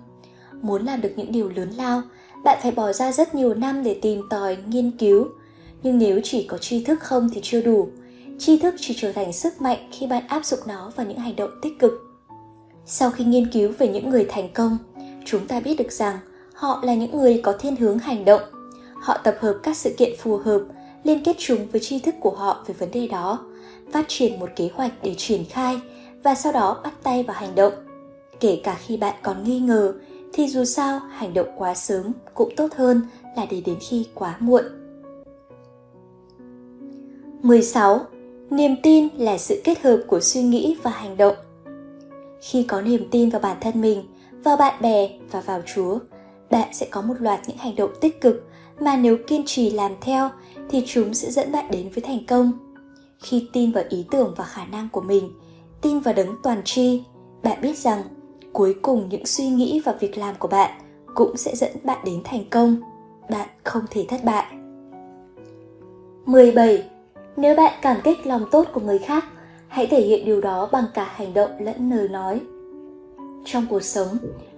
Muốn 0.62 0.84
làm 0.84 1.00
được 1.00 1.12
những 1.16 1.32
điều 1.32 1.48
lớn 1.48 1.70
lao, 1.70 2.02
bạn 2.44 2.58
phải 2.62 2.72
bỏ 2.72 2.92
ra 2.92 3.12
rất 3.12 3.34
nhiều 3.34 3.54
năm 3.54 3.82
để 3.82 3.98
tìm 4.02 4.22
tòi, 4.30 4.56
nghiên 4.66 4.90
cứu. 4.90 5.28
Nhưng 5.82 5.98
nếu 5.98 6.20
chỉ 6.24 6.46
có 6.46 6.58
tri 6.58 6.84
thức 6.84 7.00
không 7.00 7.28
thì 7.34 7.40
chưa 7.42 7.60
đủ. 7.60 7.88
Tri 8.38 8.58
thức 8.58 8.74
chỉ 8.80 8.94
trở 8.98 9.12
thành 9.12 9.32
sức 9.32 9.60
mạnh 9.60 9.88
khi 9.92 10.06
bạn 10.06 10.26
áp 10.28 10.44
dụng 10.44 10.60
nó 10.66 10.92
vào 10.96 11.06
những 11.06 11.18
hành 11.18 11.36
động 11.36 11.50
tích 11.62 11.78
cực. 11.78 12.11
Sau 12.86 13.10
khi 13.10 13.24
nghiên 13.24 13.50
cứu 13.52 13.72
về 13.78 13.88
những 13.88 14.10
người 14.10 14.26
thành 14.28 14.48
công, 14.54 14.78
chúng 15.24 15.46
ta 15.46 15.60
biết 15.60 15.74
được 15.78 15.92
rằng 15.92 16.18
họ 16.54 16.80
là 16.84 16.94
những 16.94 17.12
người 17.12 17.40
có 17.42 17.52
thiên 17.52 17.76
hướng 17.76 17.98
hành 17.98 18.24
động. 18.24 18.42
Họ 18.94 19.18
tập 19.24 19.36
hợp 19.40 19.58
các 19.62 19.76
sự 19.76 19.94
kiện 19.98 20.12
phù 20.18 20.36
hợp, 20.36 20.60
liên 21.04 21.24
kết 21.24 21.36
chúng 21.38 21.66
với 21.72 21.80
tri 21.80 21.98
thức 21.98 22.14
của 22.20 22.30
họ 22.30 22.64
về 22.66 22.74
vấn 22.78 22.90
đề 22.90 23.08
đó, 23.08 23.38
phát 23.92 24.04
triển 24.08 24.40
một 24.40 24.50
kế 24.56 24.70
hoạch 24.74 24.92
để 25.02 25.14
triển 25.18 25.44
khai 25.50 25.80
và 26.22 26.34
sau 26.34 26.52
đó 26.52 26.80
bắt 26.84 26.94
tay 27.02 27.22
vào 27.22 27.36
hành 27.36 27.54
động. 27.54 27.72
Kể 28.40 28.60
cả 28.64 28.78
khi 28.86 28.96
bạn 28.96 29.14
còn 29.22 29.44
nghi 29.44 29.60
ngờ 29.60 29.94
thì 30.32 30.48
dù 30.48 30.64
sao 30.64 30.98
hành 30.98 31.34
động 31.34 31.48
quá 31.56 31.74
sớm 31.74 32.12
cũng 32.34 32.56
tốt 32.56 32.68
hơn 32.76 33.00
là 33.36 33.46
để 33.50 33.62
đến 33.66 33.76
khi 33.88 34.06
quá 34.14 34.36
muộn. 34.40 34.62
16. 37.42 38.00
Niềm 38.50 38.76
tin 38.82 39.08
là 39.16 39.38
sự 39.38 39.60
kết 39.64 39.82
hợp 39.82 40.02
của 40.06 40.20
suy 40.20 40.42
nghĩ 40.42 40.76
và 40.82 40.90
hành 40.90 41.16
động. 41.16 41.34
Khi 42.42 42.62
có 42.62 42.80
niềm 42.80 43.08
tin 43.10 43.28
vào 43.28 43.40
bản 43.40 43.56
thân 43.60 43.80
mình, 43.80 44.04
vào 44.44 44.56
bạn 44.56 44.82
bè 44.82 45.08
và 45.30 45.40
vào 45.40 45.62
Chúa, 45.74 45.98
bạn 46.50 46.68
sẽ 46.72 46.86
có 46.90 47.02
một 47.02 47.14
loạt 47.20 47.40
những 47.46 47.56
hành 47.56 47.76
động 47.76 47.90
tích 48.00 48.20
cực 48.20 48.48
mà 48.80 48.96
nếu 48.96 49.16
kiên 49.26 49.42
trì 49.46 49.70
làm 49.70 49.92
theo 50.00 50.30
thì 50.70 50.82
chúng 50.86 51.14
sẽ 51.14 51.30
dẫn 51.30 51.52
bạn 51.52 51.70
đến 51.70 51.88
với 51.94 52.04
thành 52.04 52.26
công. 52.26 52.52
Khi 53.18 53.48
tin 53.52 53.72
vào 53.72 53.84
ý 53.88 54.04
tưởng 54.10 54.34
và 54.36 54.44
khả 54.44 54.64
năng 54.64 54.88
của 54.88 55.00
mình, 55.00 55.32
tin 55.80 56.00
vào 56.00 56.14
đấng 56.14 56.36
toàn 56.42 56.62
tri, 56.64 57.02
bạn 57.42 57.60
biết 57.62 57.78
rằng 57.78 58.02
cuối 58.52 58.74
cùng 58.82 59.08
những 59.08 59.26
suy 59.26 59.48
nghĩ 59.48 59.80
và 59.84 59.92
việc 59.92 60.18
làm 60.18 60.34
của 60.38 60.48
bạn 60.48 60.70
cũng 61.14 61.36
sẽ 61.36 61.56
dẫn 61.56 61.72
bạn 61.84 61.98
đến 62.04 62.20
thành 62.24 62.44
công. 62.50 62.76
Bạn 63.30 63.48
không 63.64 63.82
thể 63.90 64.06
thất 64.08 64.24
bại. 64.24 64.46
17. 66.26 66.84
Nếu 67.36 67.56
bạn 67.56 67.72
cảm 67.82 67.96
kích 68.04 68.26
lòng 68.26 68.44
tốt 68.50 68.66
của 68.72 68.80
người 68.80 68.98
khác, 68.98 69.24
hãy 69.72 69.86
thể 69.86 70.00
hiện 70.00 70.24
điều 70.24 70.40
đó 70.40 70.68
bằng 70.72 70.84
cả 70.94 71.12
hành 71.14 71.34
động 71.34 71.50
lẫn 71.58 71.90
lời 71.90 72.08
nói. 72.08 72.40
Trong 73.44 73.66
cuộc 73.70 73.82
sống, 73.82 74.08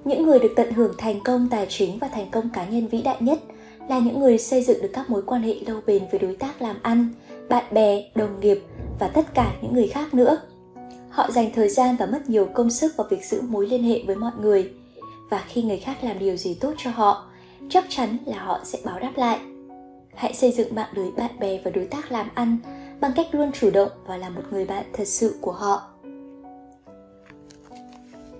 những 0.04 0.26
người 0.26 0.38
được 0.38 0.52
tận 0.56 0.72
hưởng 0.72 0.94
thành 0.98 1.20
công 1.24 1.48
tài 1.50 1.66
chính 1.68 1.98
và 1.98 2.08
thành 2.08 2.30
công 2.30 2.48
cá 2.48 2.64
nhân 2.64 2.86
vĩ 2.86 3.02
đại 3.02 3.16
nhất 3.20 3.38
là 3.88 3.98
những 3.98 4.20
người 4.20 4.38
xây 4.38 4.62
dựng 4.62 4.82
được 4.82 4.90
các 4.92 5.10
mối 5.10 5.22
quan 5.26 5.42
hệ 5.42 5.54
lâu 5.66 5.80
bền 5.86 6.02
với 6.10 6.20
đối 6.20 6.36
tác 6.36 6.62
làm 6.62 6.76
ăn, 6.82 7.08
bạn 7.48 7.64
bè, 7.70 8.02
đồng 8.14 8.40
nghiệp 8.40 8.62
và 9.00 9.08
tất 9.08 9.34
cả 9.34 9.56
những 9.62 9.74
người 9.74 9.86
khác 9.86 10.14
nữa. 10.14 10.38
Họ 11.10 11.30
dành 11.30 11.50
thời 11.54 11.68
gian 11.68 11.96
và 11.98 12.06
mất 12.06 12.30
nhiều 12.30 12.48
công 12.54 12.70
sức 12.70 12.96
vào 12.96 13.06
việc 13.10 13.24
giữ 13.24 13.40
mối 13.42 13.66
liên 13.66 13.82
hệ 13.82 14.02
với 14.06 14.16
mọi 14.16 14.32
người. 14.40 14.72
Và 15.30 15.44
khi 15.48 15.62
người 15.62 15.78
khác 15.78 15.96
làm 16.02 16.18
điều 16.18 16.36
gì 16.36 16.54
tốt 16.54 16.72
cho 16.76 16.90
họ, 16.90 17.26
chắc 17.68 17.84
chắn 17.88 18.16
là 18.26 18.38
họ 18.38 18.60
sẽ 18.64 18.78
báo 18.84 18.98
đáp 18.98 19.12
lại. 19.16 19.38
Hãy 20.14 20.34
xây 20.34 20.52
dựng 20.52 20.74
mạng 20.74 20.90
lưới 20.94 21.10
bạn 21.16 21.30
bè 21.40 21.60
và 21.64 21.70
đối 21.70 21.84
tác 21.84 22.12
làm 22.12 22.28
ăn 22.34 22.58
bằng 23.00 23.12
cách 23.16 23.26
luôn 23.32 23.52
chủ 23.52 23.70
động 23.70 23.90
và 24.06 24.16
là 24.16 24.28
một 24.28 24.42
người 24.50 24.64
bạn 24.64 24.84
thật 24.92 25.08
sự 25.08 25.34
của 25.40 25.52
họ. 25.52 25.82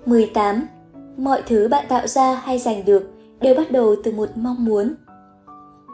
18. 0.07 0.67
Mọi 1.17 1.43
thứ 1.47 1.69
bạn 1.69 1.85
tạo 1.89 2.07
ra 2.07 2.35
hay 2.35 2.59
giành 2.59 2.85
được 2.85 3.11
đều 3.41 3.55
bắt 3.55 3.71
đầu 3.71 3.97
từ 4.05 4.13
một 4.13 4.29
mong 4.35 4.65
muốn. 4.65 4.95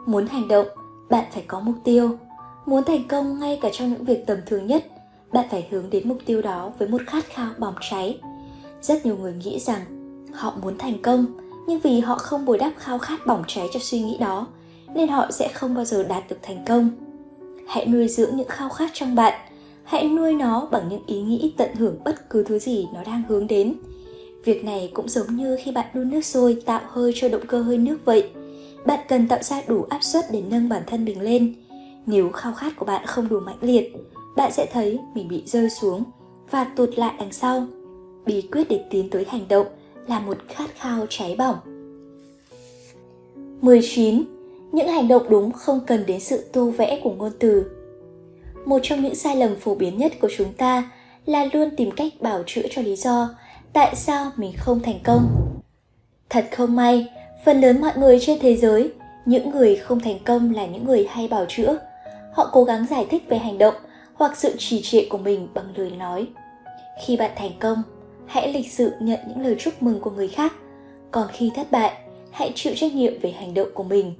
Muốn 0.05 0.27
hành 0.27 0.47
động, 0.47 0.67
bạn 1.09 1.25
phải 1.33 1.43
có 1.47 1.59
mục 1.59 1.75
tiêu. 1.83 2.17
Muốn 2.65 2.83
thành 2.83 3.07
công 3.07 3.39
ngay 3.39 3.59
cả 3.61 3.69
trong 3.71 3.89
những 3.89 4.05
việc 4.05 4.27
tầm 4.27 4.37
thường 4.45 4.67
nhất– 4.67 4.83
bạn 5.31 5.45
phải 5.51 5.67
hướng 5.71 5.89
đến 5.89 6.09
mục 6.09 6.17
tiêu 6.25 6.41
đó 6.41 6.71
với 6.79 6.87
một 6.87 7.01
khát 7.07 7.25
khao 7.29 7.49
bỏng 7.57 7.75
cháy 7.89 8.19
rất 8.81 9.05
nhiều 9.05 9.17
người 9.17 9.33
nghĩ 9.33 9.59
rằng 9.59 9.81
họ 10.33 10.53
muốn 10.61 10.77
thành 10.77 11.01
công 11.01 11.25
nhưng 11.67 11.79
vì 11.79 11.99
họ 11.99 12.15
không 12.15 12.45
bồi 12.45 12.57
đắp 12.57 12.71
khao 12.77 12.99
khát 12.99 13.25
bỏng 13.25 13.43
cháy 13.47 13.67
cho 13.73 13.79
suy 13.83 13.99
nghĩ 14.01 14.17
đó 14.17 14.47
nên 14.95 15.07
họ 15.07 15.31
sẽ 15.31 15.47
không 15.53 15.75
bao 15.75 15.85
giờ 15.85 16.03
đạt 16.03 16.23
được 16.29 16.37
thành 16.41 16.65
công 16.67 16.89
hãy 17.71 17.85
nuôi 17.85 18.07
dưỡng 18.07 18.35
những 18.35 18.47
khao 18.47 18.69
khát 18.69 18.89
trong 18.93 19.15
bạn 19.15 19.33
hãy 19.83 20.09
nuôi 20.09 20.33
nó 20.33 20.67
bằng 20.71 20.89
những 20.89 21.03
ý 21.07 21.21
nghĩ 21.21 21.53
tận 21.57 21.75
hưởng 21.75 21.97
bất 22.05 22.29
cứ 22.29 22.43
thứ 22.43 22.59
gì 22.59 22.87
nó 22.93 23.03
đang 23.03 23.23
hướng 23.29 23.47
đến 23.47 23.73
việc 24.43 24.65
này 24.65 24.91
cũng 24.93 25.09
giống 25.09 25.35
như 25.35 25.57
khi 25.63 25.71
bạn 25.71 25.85
đun 25.93 26.09
nước 26.09 26.25
sôi 26.25 26.57
tạo 26.65 26.81
hơi 26.87 27.11
cho 27.15 27.29
động 27.29 27.47
cơ 27.47 27.61
hơi 27.61 27.77
nước 27.77 27.97
vậy 28.05 28.29
bạn 28.85 28.99
cần 29.07 29.27
tạo 29.27 29.43
ra 29.43 29.61
đủ 29.67 29.85
áp 29.89 30.03
suất 30.03 30.25
để 30.31 30.43
nâng 30.49 30.69
bản 30.69 30.83
thân 30.87 31.05
mình 31.05 31.21
lên 31.21 31.55
nếu 32.05 32.29
khao 32.29 32.53
khát 32.53 32.75
của 32.75 32.85
bạn 32.85 33.05
không 33.05 33.29
đủ 33.29 33.39
mãnh 33.39 33.57
liệt, 33.61 33.93
bạn 34.35 34.51
sẽ 34.51 34.65
thấy 34.73 34.99
mình 35.15 35.27
bị 35.27 35.43
rơi 35.45 35.69
xuống 35.69 36.03
và 36.51 36.63
tụt 36.63 36.89
lại 36.95 37.15
đằng 37.19 37.31
sau. 37.31 37.67
Bí 38.25 38.41
quyết 38.41 38.69
để 38.69 38.83
tiến 38.89 39.09
tới 39.09 39.25
hành 39.29 39.47
động 39.47 39.67
là 40.07 40.19
một 40.19 40.37
khát 40.47 40.69
khao 40.75 41.05
cháy 41.09 41.35
bỏng. 41.37 41.55
19. 43.61 44.23
Những 44.71 44.87
hành 44.87 45.07
động 45.07 45.23
đúng 45.29 45.51
không 45.51 45.79
cần 45.87 46.05
đến 46.05 46.19
sự 46.19 46.45
tô 46.53 46.65
vẽ 46.77 46.99
của 47.03 47.11
ngôn 47.11 47.31
từ. 47.39 47.71
một 48.65 48.79
trong 48.83 49.01
những 49.01 49.15
sai 49.15 49.35
lầm 49.35 49.55
phổ 49.55 49.75
biến 49.75 49.97
nhất 49.97 50.11
của 50.21 50.29
chúng 50.37 50.53
ta 50.53 50.91
là 51.25 51.45
luôn 51.53 51.69
tìm 51.77 51.91
cách 51.91 52.13
bảo 52.19 52.43
chữa 52.47 52.61
cho 52.69 52.81
lý 52.81 52.95
do 52.95 53.29
tại 53.73 53.95
sao 53.95 54.31
mình 54.35 54.53
không 54.57 54.79
thành 54.79 54.99
công. 55.03 55.27
Thật 56.29 56.45
không 56.51 56.75
may, 56.75 57.07
phần 57.45 57.61
lớn 57.61 57.81
mọi 57.81 57.91
người 57.97 58.19
trên 58.21 58.39
thế 58.39 58.55
giới, 58.55 58.91
những 59.25 59.51
người 59.51 59.75
không 59.75 59.99
thành 59.99 60.19
công 60.25 60.53
là 60.53 60.65
những 60.65 60.85
người 60.85 61.07
hay 61.09 61.27
bảo 61.27 61.45
chữa. 61.49 61.77
Họ 62.33 62.49
cố 62.53 62.63
gắng 62.63 62.85
giải 62.89 63.05
thích 63.09 63.23
về 63.29 63.37
hành 63.37 63.57
động 63.57 63.73
hoặc 64.13 64.37
sự 64.37 64.55
trì 64.57 64.81
trệ 64.81 65.05
của 65.09 65.17
mình 65.17 65.47
bằng 65.53 65.65
lời 65.75 65.91
nói. 65.91 66.27
Khi 67.05 67.17
bạn 67.17 67.31
thành 67.35 67.51
công, 67.59 67.83
hãy 68.25 68.53
lịch 68.53 68.71
sự 68.71 68.91
nhận 68.99 69.19
những 69.27 69.41
lời 69.41 69.55
chúc 69.59 69.83
mừng 69.83 69.99
của 69.99 70.11
người 70.11 70.27
khác. 70.27 70.53
Còn 71.11 71.27
khi 71.33 71.51
thất 71.55 71.71
bại, 71.71 71.93
hãy 72.31 72.51
chịu 72.55 72.73
trách 72.75 72.93
nhiệm 72.93 73.19
về 73.21 73.31
hành 73.31 73.53
động 73.53 73.67
của 73.73 73.83
mình 73.83 74.13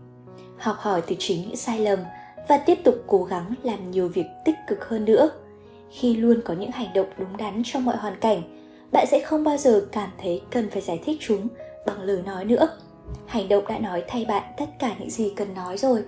học 0.62 0.76
hỏi 0.80 1.02
từ 1.08 1.16
chính 1.20 1.42
những 1.42 1.56
sai 1.56 1.80
lầm 1.80 2.00
và 2.48 2.58
tiếp 2.58 2.80
tục 2.84 2.96
cố 3.08 3.24
gắng 3.24 3.54
làm 3.64 3.92
nhiều 3.92 4.08
việc 4.08 4.26
tích 4.46 4.56
cực 4.68 4.86
hơn 4.86 5.06
nữa 5.06 5.30
khi 5.92 6.16
luôn 6.16 6.42
có 6.46 6.54
những 6.54 6.72
hành 6.72 6.94
động 6.94 7.08
đúng 7.18 7.38
đắn 7.38 7.62
trong 7.66 7.86
mọi 7.86 7.98
hoàn 7.98 8.20
cảnh 8.20 8.42
bạn 8.92 9.06
sẽ 9.12 9.20
không 9.20 9.44
bao 9.44 9.58
giờ 9.58 9.86
cảm 9.92 10.10
thấy 10.22 10.42
cần 10.52 10.70
phải 10.70 10.82
giải 10.82 11.00
thích 11.06 11.18
chúng 11.22 11.48
bằng 11.86 12.02
lời 12.02 12.22
nói 12.26 12.46
nữa 12.46 12.70
hành 13.26 13.50
động 13.50 13.64
đã 13.68 13.80
nói 13.80 14.04
thay 14.08 14.26
bạn 14.26 14.44
tất 14.58 14.70
cả 14.80 14.96
những 15.00 15.10
gì 15.10 15.34
cần 15.36 15.54
nói 15.54 15.78
rồi 15.78 16.04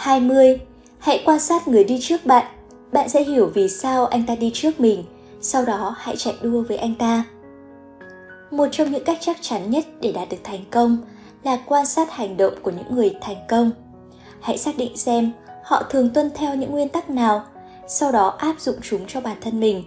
20. 0.00 0.58
Hãy 0.98 1.22
quan 1.24 1.40
sát 1.40 1.68
người 1.68 1.84
đi 1.84 1.98
trước 2.00 2.26
bạn. 2.26 2.46
Bạn 2.92 3.08
sẽ 3.08 3.24
hiểu 3.24 3.50
vì 3.54 3.68
sao 3.68 4.06
anh 4.06 4.26
ta 4.26 4.34
đi 4.34 4.50
trước 4.54 4.80
mình, 4.80 5.04
sau 5.40 5.64
đó 5.64 5.94
hãy 5.98 6.16
chạy 6.16 6.34
đua 6.42 6.62
với 6.62 6.76
anh 6.76 6.94
ta. 6.94 7.24
Một 8.50 8.66
trong 8.72 8.90
những 8.90 9.04
cách 9.04 9.18
chắc 9.20 9.36
chắn 9.40 9.70
nhất 9.70 9.84
để 10.00 10.12
đạt 10.12 10.28
được 10.28 10.36
thành 10.44 10.64
công 10.70 10.98
là 11.42 11.58
quan 11.66 11.86
sát 11.86 12.10
hành 12.10 12.36
động 12.36 12.54
của 12.62 12.70
những 12.70 12.94
người 12.94 13.16
thành 13.20 13.36
công. 13.48 13.70
Hãy 14.40 14.58
xác 14.58 14.76
định 14.76 14.96
xem 14.96 15.32
họ 15.64 15.82
thường 15.90 16.10
tuân 16.14 16.30
theo 16.34 16.54
những 16.54 16.70
nguyên 16.70 16.88
tắc 16.88 17.10
nào, 17.10 17.44
sau 17.88 18.12
đó 18.12 18.28
áp 18.28 18.60
dụng 18.60 18.76
chúng 18.82 19.06
cho 19.06 19.20
bản 19.20 19.36
thân 19.40 19.60
mình. 19.60 19.84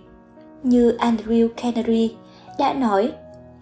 Như 0.63 0.97
Andrew 0.97 1.49
Carnegie 1.57 2.15
đã 2.59 2.73
nói, 2.73 3.11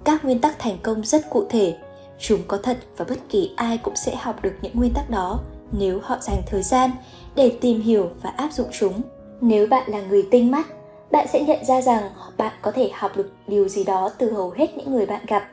các 0.04 0.26
nguyên 0.26 0.42
tắc 0.42 0.60
thành 0.60 0.78
công 0.84 1.04
rất 1.04 1.30
cụ 1.30 1.46
thể, 1.50 1.78
chúng 2.20 2.40
có 2.48 2.58
thật 2.58 2.78
và 2.98 3.06
bất 3.10 3.18
kỳ 3.30 3.54
ai 3.56 3.78
cũng 3.78 3.96
sẽ 3.96 4.16
học 4.16 4.42
được 4.42 4.54
những 4.62 4.76
nguyên 4.76 4.94
tắc 4.94 5.10
đó 5.10 5.40
nếu 5.72 6.00
họ 6.04 6.18
dành 6.22 6.42
thời 6.48 6.64
gian 6.64 6.92
để 7.36 7.58
tìm 7.62 7.82
hiểu 7.82 8.10
và 8.22 8.30
áp 8.30 8.54
dụng 8.54 8.68
chúng. 8.80 9.02
Nếu 9.42 9.68
bạn 9.68 9.92
là 9.92 10.02
người 10.02 10.28
tinh 10.32 10.52
mắt, 10.52 10.68
bạn 11.12 11.28
sẽ 11.34 11.44
nhận 11.44 11.66
ra 11.66 11.82
rằng 11.82 12.04
bạn 12.38 12.54
có 12.62 12.72
thể 12.72 12.90
học 12.94 13.18
được 13.18 13.32
điều 13.48 13.68
gì 13.68 13.84
đó 13.84 14.10
từ 14.18 14.32
hầu 14.32 14.50
hết 14.50 14.78
những 14.78 14.92
người 14.92 15.06
bạn 15.06 15.26
gặp 15.28 15.44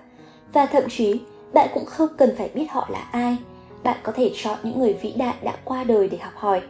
và 0.52 0.66
thậm 0.66 0.85
chí 0.90 1.21
bạn 1.52 1.69
cũng 1.75 1.85
không 1.85 2.09
cần 2.17 2.35
phải 2.38 2.50
biết 2.55 2.67
họ 2.71 2.88
là 2.90 3.09
ai 3.12 3.37
bạn 3.83 3.97
có 4.02 4.12
thể 4.12 4.33
chọn 4.35 4.59
những 4.62 4.78
người 4.78 4.93
vĩ 4.93 5.12
đại 5.12 5.35
đã 5.43 5.57
qua 5.64 5.85
đời 5.85 6.09
để 6.09 6.19
học 6.19 6.33
hỏi 6.37 6.62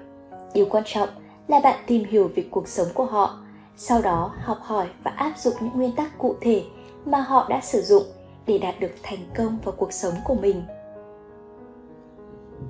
điều 0.54 0.66
quan 0.70 0.84
trọng 0.86 1.08
là 1.48 1.60
bạn 1.60 1.78
tìm 1.86 2.04
hiểu 2.04 2.30
về 2.34 2.44
cuộc 2.50 2.68
sống 2.68 2.88
của 2.94 3.04
họ 3.04 3.38
sau 3.76 4.02
đó 4.02 4.32
học 4.42 4.58
hỏi 4.62 4.86
và 5.04 5.10
áp 5.10 5.32
dụng 5.38 5.54
những 5.60 5.72
nguyên 5.74 5.92
tắc 5.92 6.18
cụ 6.18 6.34
thể 6.40 6.62
mà 7.04 7.20
họ 7.20 7.46
đã 7.48 7.60
sử 7.60 7.82
dụng 7.82 8.02
để 8.46 8.58
đạt 8.58 8.80
được 8.80 8.92
thành 9.02 9.18
công 9.36 9.58
vào 9.64 9.74
cuộc 9.78 9.92
sống 9.92 10.14
của 10.24 10.34
mình 10.34 10.62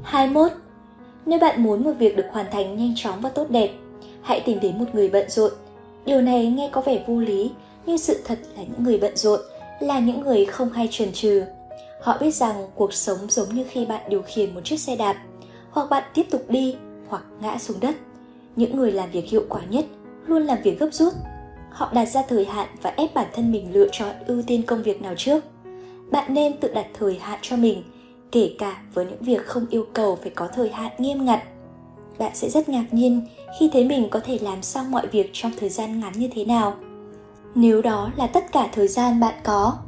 21. 0.03 0.53
Nếu 1.27 1.39
bạn 1.39 1.63
muốn 1.63 1.85
một 1.85 1.93
việc 1.99 2.17
được 2.17 2.27
hoàn 2.33 2.47
thành 2.51 2.77
nhanh 2.77 2.93
chóng 2.97 3.21
và 3.21 3.29
tốt 3.29 3.51
đẹp, 3.51 3.71
hãy 4.23 4.43
tìm 4.47 4.61
đến 4.61 4.79
một 4.79 4.85
người 4.93 5.09
bận 5.09 5.31
rộn. 5.31 5.53
Điều 6.05 6.21
này 6.21 6.47
nghe 6.47 6.69
có 6.73 6.81
vẻ 6.81 7.05
vô 7.07 7.21
lý, 7.21 7.51
nhưng 7.87 7.99
sự 7.99 8.23
thật 8.25 8.39
là 8.57 8.63
những 8.63 8.85
người 8.85 8.99
bận 8.99 9.17
rộn 9.17 9.41
là 9.81 9.99
những 9.99 10.21
người 10.21 10.45
không 10.45 10.71
hay 10.71 10.89
chần 10.91 11.13
chừ. 11.13 11.45
Họ 12.01 12.19
biết 12.21 12.35
rằng 12.35 12.67
cuộc 12.75 12.93
sống 12.93 13.19
giống 13.29 13.55
như 13.55 13.65
khi 13.71 13.87
bạn 13.87 14.01
điều 14.09 14.23
khiển 14.23 14.55
một 14.55 14.61
chiếc 14.65 14.81
xe 14.81 14.97
đạp, 14.97 15.17
hoặc 15.71 15.91
bạn 15.91 16.03
tiếp 16.15 16.27
tục 16.31 16.45
đi 16.49 16.77
hoặc 17.09 17.25
ngã 17.41 17.59
xuống 17.59 17.81
đất. 17.81 17.97
Những 18.57 18.77
người 18.77 18.93
làm 18.93 19.11
việc 19.11 19.25
hiệu 19.25 19.45
quả 19.49 19.61
nhất 19.71 19.85
luôn 20.27 20.43
làm 20.43 20.59
việc 20.63 20.79
gấp 20.81 20.89
rút. 20.93 21.15
Họ 21.71 21.91
đặt 21.93 22.05
ra 22.05 22.23
thời 22.29 22.45
hạn 22.45 22.69
và 22.83 22.91
ép 22.97 23.15
bản 23.15 23.27
thân 23.35 23.53
mình 23.53 23.73
lựa 23.73 23.89
chọn 23.93 24.15
ưu 24.27 24.43
tiên 24.43 24.63
công 24.63 24.83
việc 24.83 25.03
nào 25.03 25.15
trước. 25.17 25.45
Bạn 26.11 26.35
nên 26.35 26.61
tự 26.61 26.75
đặt 26.75 26.87
thời 26.95 27.19
hạn 27.19 27.39
cho 27.43 27.57
mình, 27.57 27.83
kể 28.33 28.55
cả 28.59 28.83
với 28.95 29.07
những 29.07 29.23
việc 29.23 29.47
không 29.47 29.67
yêu 29.71 29.87
cầu 29.93 30.19
phải 30.23 30.31
có 30.31 30.49
thời 30.55 30.69
hạn 30.69 30.93
nghiêm 30.99 31.25
ngặt. 31.25 31.43
Bạn 32.19 32.31
sẽ 32.35 32.51
rất 32.51 32.69
ngạc 32.69 32.87
nhiên 32.91 33.27
khi 33.59 33.71
thấy 33.73 33.85
mình 33.85 34.09
có 34.11 34.21
thể 34.21 34.39
làm 34.43 34.63
xong 34.63 34.91
mọi 34.91 35.07
việc 35.07 35.31
trong 35.33 35.53
thời 35.61 35.69
gian 35.69 36.01
ngắn 36.01 36.13
như 36.17 36.29
thế 36.35 36.45
nào 36.45 36.77
nếu 37.55 37.83
đó 37.83 38.11
là 38.17 38.27
tất 38.27 38.53
cả 38.53 38.69
thời 38.73 38.89
gian 38.89 39.21
bạn 39.21 39.35
có. 39.45 39.79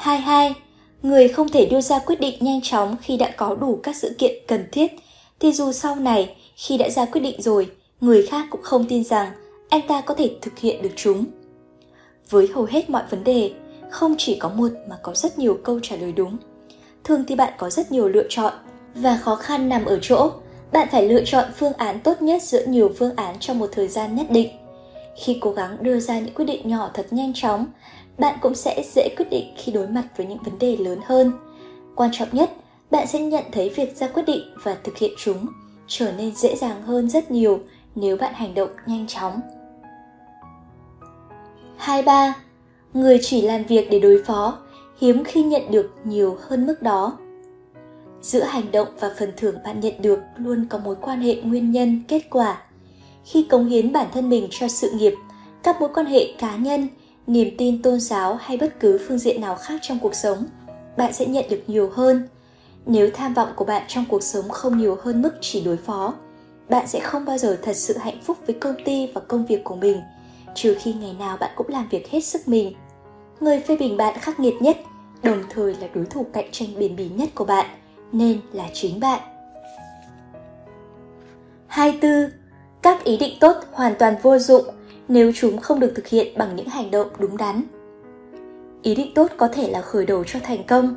22. 0.00 0.54
Người 1.02 1.28
không 1.28 1.48
thể 1.48 1.66
đưa 1.66 1.80
ra 1.80 1.98
quyết 1.98 2.20
định 2.20 2.36
nhanh 2.40 2.60
chóng 2.62 2.96
khi 3.02 3.16
đã 3.16 3.30
có 3.36 3.54
đủ 3.54 3.80
các 3.82 3.96
sự 3.96 4.14
kiện 4.18 4.32
cần 4.48 4.64
thiết, 4.72 4.92
thì 5.40 5.52
dù 5.52 5.72
sau 5.72 5.94
này 5.94 6.36
khi 6.56 6.76
đã 6.76 6.88
ra 6.88 7.04
quyết 7.04 7.20
định 7.20 7.42
rồi, 7.42 7.70
người 8.00 8.26
khác 8.26 8.46
cũng 8.50 8.62
không 8.62 8.84
tin 8.88 9.04
rằng 9.04 9.32
anh 9.68 9.80
ta 9.88 10.00
có 10.00 10.14
thể 10.14 10.30
thực 10.42 10.58
hiện 10.58 10.82
được 10.82 10.90
chúng. 10.96 11.24
Với 12.30 12.48
hầu 12.54 12.64
hết 12.64 12.90
mọi 12.90 13.02
vấn 13.10 13.24
đề, 13.24 13.52
không 13.90 14.14
chỉ 14.18 14.36
có 14.38 14.48
một 14.48 14.68
mà 14.88 14.96
có 15.02 15.14
rất 15.14 15.38
nhiều 15.38 15.58
câu 15.64 15.80
trả 15.82 15.96
lời 15.96 16.12
đúng. 16.12 16.36
Thường 17.04 17.24
thì 17.28 17.34
bạn 17.34 17.52
có 17.58 17.70
rất 17.70 17.92
nhiều 17.92 18.08
lựa 18.08 18.26
chọn 18.28 18.52
và 18.94 19.16
khó 19.16 19.36
khăn 19.36 19.68
nằm 19.68 19.84
ở 19.84 19.98
chỗ 20.02 20.30
bạn 20.72 20.88
phải 20.92 21.08
lựa 21.08 21.24
chọn 21.24 21.44
phương 21.56 21.72
án 21.72 22.00
tốt 22.00 22.22
nhất 22.22 22.42
giữa 22.42 22.66
nhiều 22.66 22.90
phương 22.98 23.16
án 23.16 23.36
trong 23.40 23.58
một 23.58 23.68
thời 23.72 23.88
gian 23.88 24.14
nhất 24.14 24.26
định 24.30 24.48
khi 25.16 25.38
cố 25.40 25.50
gắng 25.50 25.76
đưa 25.80 26.00
ra 26.00 26.18
những 26.18 26.34
quyết 26.34 26.44
định 26.44 26.68
nhỏ 26.68 26.90
thật 26.94 27.06
nhanh 27.10 27.32
chóng 27.34 27.66
bạn 28.20 28.38
cũng 28.42 28.54
sẽ 28.54 28.82
dễ 28.94 29.08
quyết 29.16 29.30
định 29.30 29.54
khi 29.56 29.72
đối 29.72 29.86
mặt 29.86 30.04
với 30.16 30.26
những 30.26 30.42
vấn 30.44 30.58
đề 30.58 30.76
lớn 30.76 30.98
hơn 31.06 31.32
quan 31.94 32.10
trọng 32.12 32.28
nhất 32.32 32.50
bạn 32.90 33.06
sẽ 33.06 33.20
nhận 33.20 33.44
thấy 33.52 33.68
việc 33.76 33.96
ra 33.96 34.08
quyết 34.08 34.22
định 34.26 34.54
và 34.62 34.76
thực 34.84 34.98
hiện 34.98 35.12
chúng 35.18 35.46
trở 35.86 36.12
nên 36.12 36.34
dễ 36.34 36.56
dàng 36.56 36.82
hơn 36.82 37.10
rất 37.10 37.30
nhiều 37.30 37.60
nếu 37.94 38.16
bạn 38.16 38.34
hành 38.34 38.54
động 38.54 38.70
nhanh 38.86 39.06
chóng 39.06 39.40
23. 41.76 42.34
Người 42.94 43.18
chỉ 43.22 43.42
làm 43.42 43.64
việc 43.64 43.88
để 43.90 43.98
đối 43.98 44.22
phó, 44.26 44.58
hiếm 45.00 45.24
khi 45.24 45.42
nhận 45.42 45.62
được 45.70 45.92
nhiều 46.04 46.38
hơn 46.40 46.66
mức 46.66 46.82
đó. 46.82 47.18
Giữa 48.22 48.42
hành 48.42 48.72
động 48.72 48.88
và 49.00 49.10
phần 49.18 49.32
thưởng 49.36 49.54
bạn 49.64 49.80
nhận 49.80 49.94
được 50.02 50.18
luôn 50.36 50.66
có 50.70 50.78
mối 50.78 50.96
quan 51.00 51.20
hệ 51.20 51.34
nguyên 51.34 51.70
nhân 51.70 52.02
kết 52.08 52.22
quả 52.30 52.62
khi 53.24 53.42
cống 53.42 53.66
hiến 53.66 53.92
bản 53.92 54.06
thân 54.14 54.28
mình 54.28 54.48
cho 54.50 54.68
sự 54.68 54.90
nghiệp 54.90 55.14
các 55.62 55.80
mối 55.80 55.88
quan 55.94 56.06
hệ 56.06 56.34
cá 56.38 56.56
nhân 56.56 56.88
niềm 57.30 57.54
tin 57.58 57.82
tôn 57.82 58.00
giáo 58.00 58.38
hay 58.40 58.56
bất 58.56 58.80
cứ 58.80 59.00
phương 59.08 59.18
diện 59.18 59.40
nào 59.40 59.54
khác 59.54 59.78
trong 59.82 59.98
cuộc 59.98 60.14
sống, 60.14 60.44
bạn 60.96 61.12
sẽ 61.12 61.26
nhận 61.26 61.44
được 61.50 61.62
nhiều 61.66 61.90
hơn. 61.94 62.28
Nếu 62.86 63.10
tham 63.14 63.34
vọng 63.34 63.48
của 63.56 63.64
bạn 63.64 63.82
trong 63.88 64.04
cuộc 64.08 64.22
sống 64.22 64.48
không 64.48 64.78
nhiều 64.78 64.98
hơn 65.02 65.22
mức 65.22 65.32
chỉ 65.40 65.64
đối 65.64 65.76
phó, 65.76 66.14
bạn 66.68 66.86
sẽ 66.86 67.00
không 67.00 67.24
bao 67.24 67.38
giờ 67.38 67.58
thật 67.62 67.76
sự 67.76 67.96
hạnh 67.98 68.20
phúc 68.22 68.38
với 68.46 68.54
công 68.54 68.74
ty 68.84 69.08
và 69.14 69.20
công 69.20 69.46
việc 69.46 69.64
của 69.64 69.76
mình, 69.76 70.00
trừ 70.54 70.76
khi 70.80 70.92
ngày 70.92 71.16
nào 71.18 71.36
bạn 71.36 71.50
cũng 71.56 71.68
làm 71.68 71.88
việc 71.88 72.10
hết 72.10 72.20
sức 72.20 72.48
mình. 72.48 72.72
Người 73.40 73.60
phê 73.60 73.76
bình 73.76 73.96
bạn 73.96 74.18
khắc 74.18 74.40
nghiệt 74.40 74.54
nhất, 74.60 74.76
đồng 75.22 75.42
thời 75.50 75.74
là 75.74 75.88
đối 75.94 76.04
thủ 76.04 76.26
cạnh 76.32 76.48
tranh 76.52 76.68
bền 76.78 76.96
bỉ 76.96 77.08
nhất 77.08 77.28
của 77.34 77.44
bạn, 77.44 77.66
nên 78.12 78.40
là 78.52 78.64
chính 78.72 79.00
bạn. 79.00 79.20
24 81.66 82.40
các 82.82 83.04
ý 83.04 83.16
định 83.16 83.34
tốt 83.40 83.56
hoàn 83.72 83.94
toàn 83.98 84.14
vô 84.22 84.38
dụng 84.38 84.64
nếu 85.10 85.32
chúng 85.34 85.58
không 85.58 85.80
được 85.80 85.92
thực 85.94 86.06
hiện 86.06 86.38
bằng 86.38 86.56
những 86.56 86.68
hành 86.68 86.90
động 86.90 87.08
đúng 87.18 87.36
đắn. 87.36 87.62
Ý 88.82 88.94
định 88.94 89.14
tốt 89.14 89.30
có 89.36 89.48
thể 89.48 89.70
là 89.70 89.82
khởi 89.82 90.06
đầu 90.06 90.24
cho 90.24 90.38
thành 90.42 90.66
công, 90.66 90.94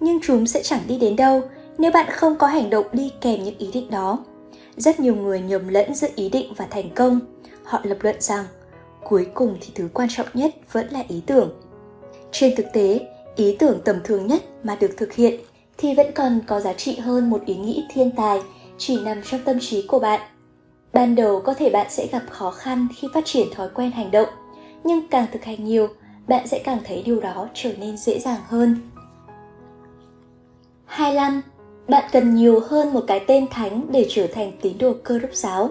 nhưng 0.00 0.18
chúng 0.22 0.46
sẽ 0.46 0.62
chẳng 0.62 0.80
đi 0.88 0.98
đến 0.98 1.16
đâu 1.16 1.42
nếu 1.78 1.90
bạn 1.90 2.06
không 2.10 2.36
có 2.36 2.46
hành 2.46 2.70
động 2.70 2.86
đi 2.92 3.12
kèm 3.20 3.44
những 3.44 3.58
ý 3.58 3.70
định 3.72 3.90
đó. 3.90 4.24
Rất 4.76 5.00
nhiều 5.00 5.14
người 5.14 5.40
nhầm 5.40 5.68
lẫn 5.68 5.94
giữa 5.94 6.08
ý 6.16 6.28
định 6.28 6.52
và 6.56 6.66
thành 6.70 6.90
công. 6.94 7.20
Họ 7.64 7.80
lập 7.82 7.98
luận 8.00 8.16
rằng, 8.18 8.44
cuối 9.04 9.26
cùng 9.34 9.56
thì 9.60 9.68
thứ 9.74 9.88
quan 9.94 10.08
trọng 10.10 10.26
nhất 10.34 10.54
vẫn 10.72 10.88
là 10.90 11.02
ý 11.08 11.22
tưởng. 11.26 11.52
Trên 12.32 12.56
thực 12.56 12.66
tế, 12.72 13.00
ý 13.36 13.56
tưởng 13.58 13.80
tầm 13.84 13.96
thường 14.04 14.26
nhất 14.26 14.42
mà 14.62 14.76
được 14.80 14.90
thực 14.96 15.12
hiện 15.12 15.40
thì 15.78 15.94
vẫn 15.94 16.06
còn 16.14 16.40
có 16.46 16.60
giá 16.60 16.72
trị 16.72 16.96
hơn 16.96 17.30
một 17.30 17.42
ý 17.46 17.54
nghĩ 17.54 17.84
thiên 17.92 18.10
tài 18.10 18.40
chỉ 18.78 19.00
nằm 19.04 19.22
trong 19.22 19.40
tâm 19.44 19.58
trí 19.60 19.86
của 19.86 19.98
bạn 19.98 20.20
ban 20.94 21.14
đầu 21.14 21.40
có 21.40 21.54
thể 21.54 21.70
bạn 21.70 21.86
sẽ 21.90 22.06
gặp 22.06 22.22
khó 22.30 22.50
khăn 22.50 22.86
khi 22.96 23.08
phát 23.14 23.24
triển 23.24 23.48
thói 23.54 23.68
quen 23.74 23.90
hành 23.90 24.10
động 24.10 24.28
nhưng 24.84 25.08
càng 25.08 25.26
thực 25.32 25.44
hành 25.44 25.64
nhiều 25.64 25.88
bạn 26.28 26.46
sẽ 26.46 26.58
càng 26.58 26.78
thấy 26.84 27.02
điều 27.02 27.20
đó 27.20 27.48
trở 27.54 27.72
nên 27.78 27.96
dễ 27.96 28.18
dàng 28.18 28.40
hơn 28.48 28.76
25. 30.94 31.42
Bạn 31.88 32.04
cần 32.12 32.34
nhiều 32.34 32.60
hơn 32.68 32.92
một 32.92 33.04
cái 33.06 33.20
tên 33.26 33.46
thánh 33.50 33.86
để 33.90 34.06
trở 34.10 34.26
thành 34.26 34.52
tín 34.60 34.78
đồ 34.78 34.92
cơ 35.02 35.18
đốc 35.18 35.34
giáo. 35.34 35.70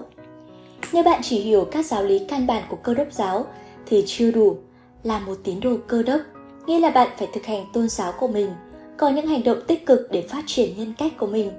Nếu 0.93 1.03
bạn 1.03 1.21
chỉ 1.23 1.39
hiểu 1.39 1.65
các 1.71 1.85
giáo 1.85 2.03
lý 2.03 2.19
căn 2.29 2.47
bản 2.47 2.63
của 2.69 2.75
cơ 2.75 2.93
đốc 2.93 3.11
giáo 3.11 3.45
thì 3.85 4.03
chưa 4.07 4.31
đủ. 4.31 4.57
Là 5.03 5.19
một 5.19 5.35
tín 5.43 5.59
đồ 5.59 5.77
cơ 5.87 6.03
đốc, 6.03 6.21
nghĩa 6.65 6.79
là 6.79 6.89
bạn 6.89 7.07
phải 7.17 7.27
thực 7.33 7.45
hành 7.45 7.65
tôn 7.73 7.89
giáo 7.89 8.13
của 8.19 8.27
mình, 8.27 8.49
có 8.97 9.09
những 9.09 9.27
hành 9.27 9.43
động 9.43 9.57
tích 9.67 9.85
cực 9.85 10.07
để 10.11 10.21
phát 10.21 10.43
triển 10.47 10.77
nhân 10.77 10.93
cách 10.97 11.11
của 11.17 11.27
mình, 11.27 11.51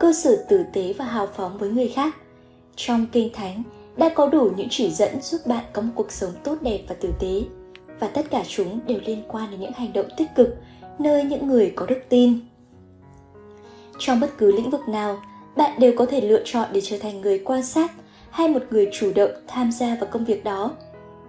cư 0.00 0.12
xử 0.12 0.36
tử 0.48 0.64
tế 0.72 0.94
và 0.98 1.04
hào 1.04 1.26
phóng 1.26 1.58
với 1.58 1.70
người 1.70 1.88
khác, 1.88 2.14
trong 2.76 3.06
Kinh 3.12 3.32
Thánh 3.32 3.62
đã 3.96 4.08
có 4.08 4.26
đủ 4.26 4.50
những 4.56 4.68
chỉ 4.70 4.90
dẫn 4.90 5.20
giúp 5.20 5.40
bạn 5.46 5.64
có 5.72 5.82
một 5.82 5.92
cuộc 5.94 6.12
sống 6.12 6.30
tốt 6.44 6.56
đẹp 6.60 6.80
và 6.88 6.94
tử 7.00 7.12
tế. 7.18 7.42
Và 8.00 8.08
tất 8.08 8.30
cả 8.30 8.42
chúng 8.48 8.80
đều 8.86 8.98
liên 9.06 9.22
quan 9.28 9.50
đến 9.50 9.60
những 9.60 9.72
hành 9.72 9.92
động 9.92 10.06
tích 10.16 10.28
cực 10.36 10.56
nơi 10.98 11.24
những 11.24 11.46
người 11.46 11.72
có 11.76 11.86
đức 11.86 11.98
tin. 12.08 12.38
Trong 13.98 14.20
bất 14.20 14.38
cứ 14.38 14.52
lĩnh 14.52 14.70
vực 14.70 14.88
nào, 14.88 15.18
bạn 15.56 15.80
đều 15.80 15.92
có 15.96 16.06
thể 16.06 16.20
lựa 16.20 16.42
chọn 16.44 16.68
để 16.72 16.80
trở 16.80 16.98
thành 16.98 17.20
người 17.20 17.38
quan 17.38 17.62
sát 17.62 17.92
hay 18.30 18.48
một 18.48 18.62
người 18.70 18.90
chủ 18.92 19.12
động 19.14 19.30
tham 19.46 19.72
gia 19.72 19.94
vào 19.94 20.08
công 20.10 20.24
việc 20.24 20.44
đó. 20.44 20.70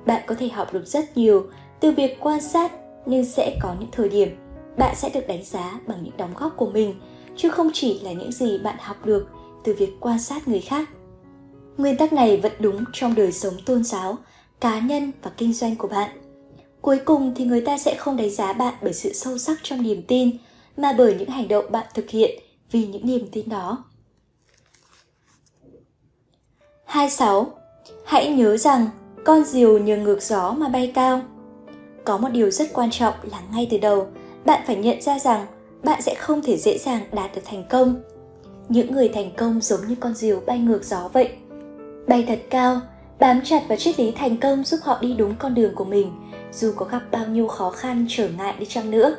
Bạn 0.06 0.22
có 0.28 0.36
thể 0.36 0.50
học 0.50 0.74
được 0.74 0.86
rất 0.86 1.18
nhiều 1.18 1.48
từ 1.80 1.92
việc 1.92 2.18
quan 2.20 2.42
sát 2.42 2.72
nhưng 3.06 3.26
sẽ 3.26 3.58
có 3.62 3.76
những 3.80 3.90
thời 3.92 4.10
điểm 4.10 4.30
bạn 4.78 4.96
sẽ 4.96 5.10
được 5.10 5.28
đánh 5.28 5.44
giá 5.44 5.80
bằng 5.88 6.04
những 6.04 6.18
đóng 6.18 6.34
góp 6.36 6.58
của 6.58 6.70
mình 6.70 6.96
chứ 7.36 7.50
không 7.50 7.70
chỉ 7.74 8.00
là 8.00 8.12
những 8.12 8.32
gì 8.32 8.58
bạn 8.58 8.76
học 8.80 9.06
được 9.06 9.28
từ 9.64 9.74
việc 9.74 9.98
quan 10.00 10.20
sát 10.20 10.48
người 10.48 10.62
khác. 10.62 10.90
Nguyên 11.78 11.98
tắc 11.98 12.14
này 12.14 12.38
vẫn 12.38 12.52
đúng 12.60 12.84
trong 12.94 13.16
đời 13.16 13.32
sống 13.32 13.54
tôn 13.66 13.84
giáo, 13.84 14.18
cá 14.60 14.80
nhân 14.80 15.12
và 15.22 15.32
kinh 15.38 15.54
doanh 15.54 15.76
của 15.76 15.88
bạn. 15.88 16.10
Cuối 16.82 17.00
cùng 17.06 17.34
thì 17.36 17.46
người 17.46 17.62
ta 17.62 17.78
sẽ 17.78 17.96
không 17.96 18.18
đánh 18.18 18.30
giá 18.30 18.54
bạn 18.54 18.74
bởi 18.82 18.94
sự 18.94 19.14
sâu 19.14 19.38
sắc 19.38 19.58
trong 19.64 19.82
niềm 19.82 20.02
tin, 20.08 20.38
mà 20.78 20.94
bởi 20.98 21.16
những 21.20 21.30
hành 21.30 21.48
động 21.48 21.72
bạn 21.72 21.86
thực 21.94 22.10
hiện 22.10 22.40
vì 22.72 22.88
những 22.88 23.06
niềm 23.08 23.28
tin 23.32 23.50
đó. 23.50 23.84
26. 26.86 27.52
Hãy 28.06 28.30
nhớ 28.30 28.58
rằng 28.58 28.88
con 29.26 29.44
diều 29.44 29.80
nhờ 29.80 29.98
ngược 29.98 30.22
gió 30.22 30.52
mà 30.52 30.70
bay 30.70 30.92
cao. 30.96 31.22
Có 32.06 32.18
một 32.18 32.30
điều 32.30 32.52
rất 32.52 32.74
quan 32.74 32.92
trọng 32.92 33.14
là 33.32 33.42
ngay 33.52 33.68
từ 33.72 33.78
đầu, 33.78 34.08
bạn 34.46 34.64
phải 34.68 34.76
nhận 34.76 35.02
ra 35.02 35.20
rằng 35.20 35.46
bạn 35.84 36.02
sẽ 36.02 36.16
không 36.16 36.42
thể 36.42 36.58
dễ 36.58 36.78
dàng 36.78 37.02
đạt 37.12 37.36
được 37.36 37.42
thành 37.46 37.64
công. 37.70 38.02
Những 38.70 38.92
người 38.92 39.10
thành 39.10 39.32
công 39.38 39.62
giống 39.62 39.88
như 39.88 39.96
con 40.00 40.14
diều 40.14 40.42
bay 40.46 40.60
ngược 40.60 40.84
gió 40.84 41.10
vậy. 41.14 41.30
Bay 42.08 42.26
thật 42.28 42.40
cao, 42.50 42.82
bám 43.20 43.42
chặt 43.44 43.64
vào 43.68 43.78
triết 43.78 44.00
lý 44.00 44.12
thành 44.12 44.38
công 44.38 44.64
giúp 44.64 44.80
họ 44.84 44.98
đi 45.02 45.14
đúng 45.14 45.36
con 45.40 45.54
đường 45.54 45.76
của 45.76 45.86
mình, 45.86 46.12
dù 46.52 46.74
có 46.76 46.86
gặp 46.86 47.02
bao 47.12 47.28
nhiêu 47.28 47.48
khó 47.48 47.70
khăn 47.70 48.06
trở 48.10 48.30
ngại 48.38 48.56
đi 48.60 48.66
chăng 48.66 48.92
nữa. 48.92 49.16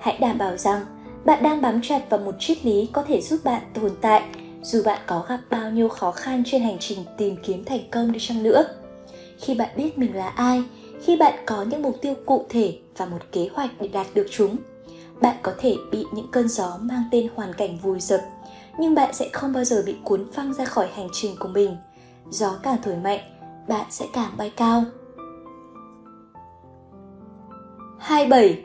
Hãy 0.00 0.18
đảm 0.20 0.38
bảo 0.38 0.56
rằng 0.56 0.84
bạn 1.24 1.42
đang 1.42 1.60
bám 1.60 1.80
chặt 1.82 2.10
vào 2.10 2.20
một 2.20 2.34
triết 2.38 2.64
lý 2.66 2.88
có 2.92 3.02
thể 3.02 3.20
giúp 3.20 3.40
bạn 3.44 3.62
tồn 3.74 3.90
tại 4.00 4.22
dù 4.62 4.82
bạn 4.84 4.98
có 5.06 5.24
gặp 5.28 5.40
bao 5.50 5.70
nhiêu 5.70 5.88
khó 5.88 6.12
khăn 6.12 6.42
trên 6.46 6.62
hành 6.62 6.76
trình 6.80 6.98
tìm 7.18 7.36
kiếm 7.42 7.64
thành 7.64 7.90
công 7.90 8.12
đi 8.12 8.18
chăng 8.22 8.42
nữa 8.42 8.64
khi 9.38 9.54
bạn 9.54 9.68
biết 9.76 9.98
mình 9.98 10.16
là 10.16 10.28
ai 10.28 10.62
khi 11.02 11.16
bạn 11.16 11.34
có 11.46 11.62
những 11.62 11.82
mục 11.82 11.96
tiêu 12.02 12.14
cụ 12.26 12.46
thể 12.48 12.78
và 12.96 13.06
một 13.06 13.18
kế 13.32 13.48
hoạch 13.52 13.70
để 13.80 13.88
đạt 13.88 14.06
được 14.14 14.26
chúng 14.30 14.56
bạn 15.20 15.36
có 15.42 15.52
thể 15.58 15.74
bị 15.90 16.04
những 16.12 16.30
cơn 16.30 16.48
gió 16.48 16.78
mang 16.80 17.02
tên 17.10 17.28
hoàn 17.34 17.52
cảnh 17.54 17.78
vùi 17.82 18.00
dập 18.00 18.20
nhưng 18.78 18.94
bạn 18.94 19.14
sẽ 19.14 19.28
không 19.32 19.52
bao 19.52 19.64
giờ 19.64 19.82
bị 19.86 19.94
cuốn 20.04 20.32
phăng 20.32 20.54
ra 20.54 20.64
khỏi 20.64 20.88
hành 20.94 21.08
trình 21.12 21.36
của 21.38 21.48
mình 21.48 21.76
gió 22.30 22.58
càng 22.62 22.76
thổi 22.82 22.96
mạnh 22.96 23.20
bạn 23.68 23.86
sẽ 23.90 24.06
càng 24.12 24.30
bay 24.36 24.52
cao 24.56 24.84
27. 27.98 28.62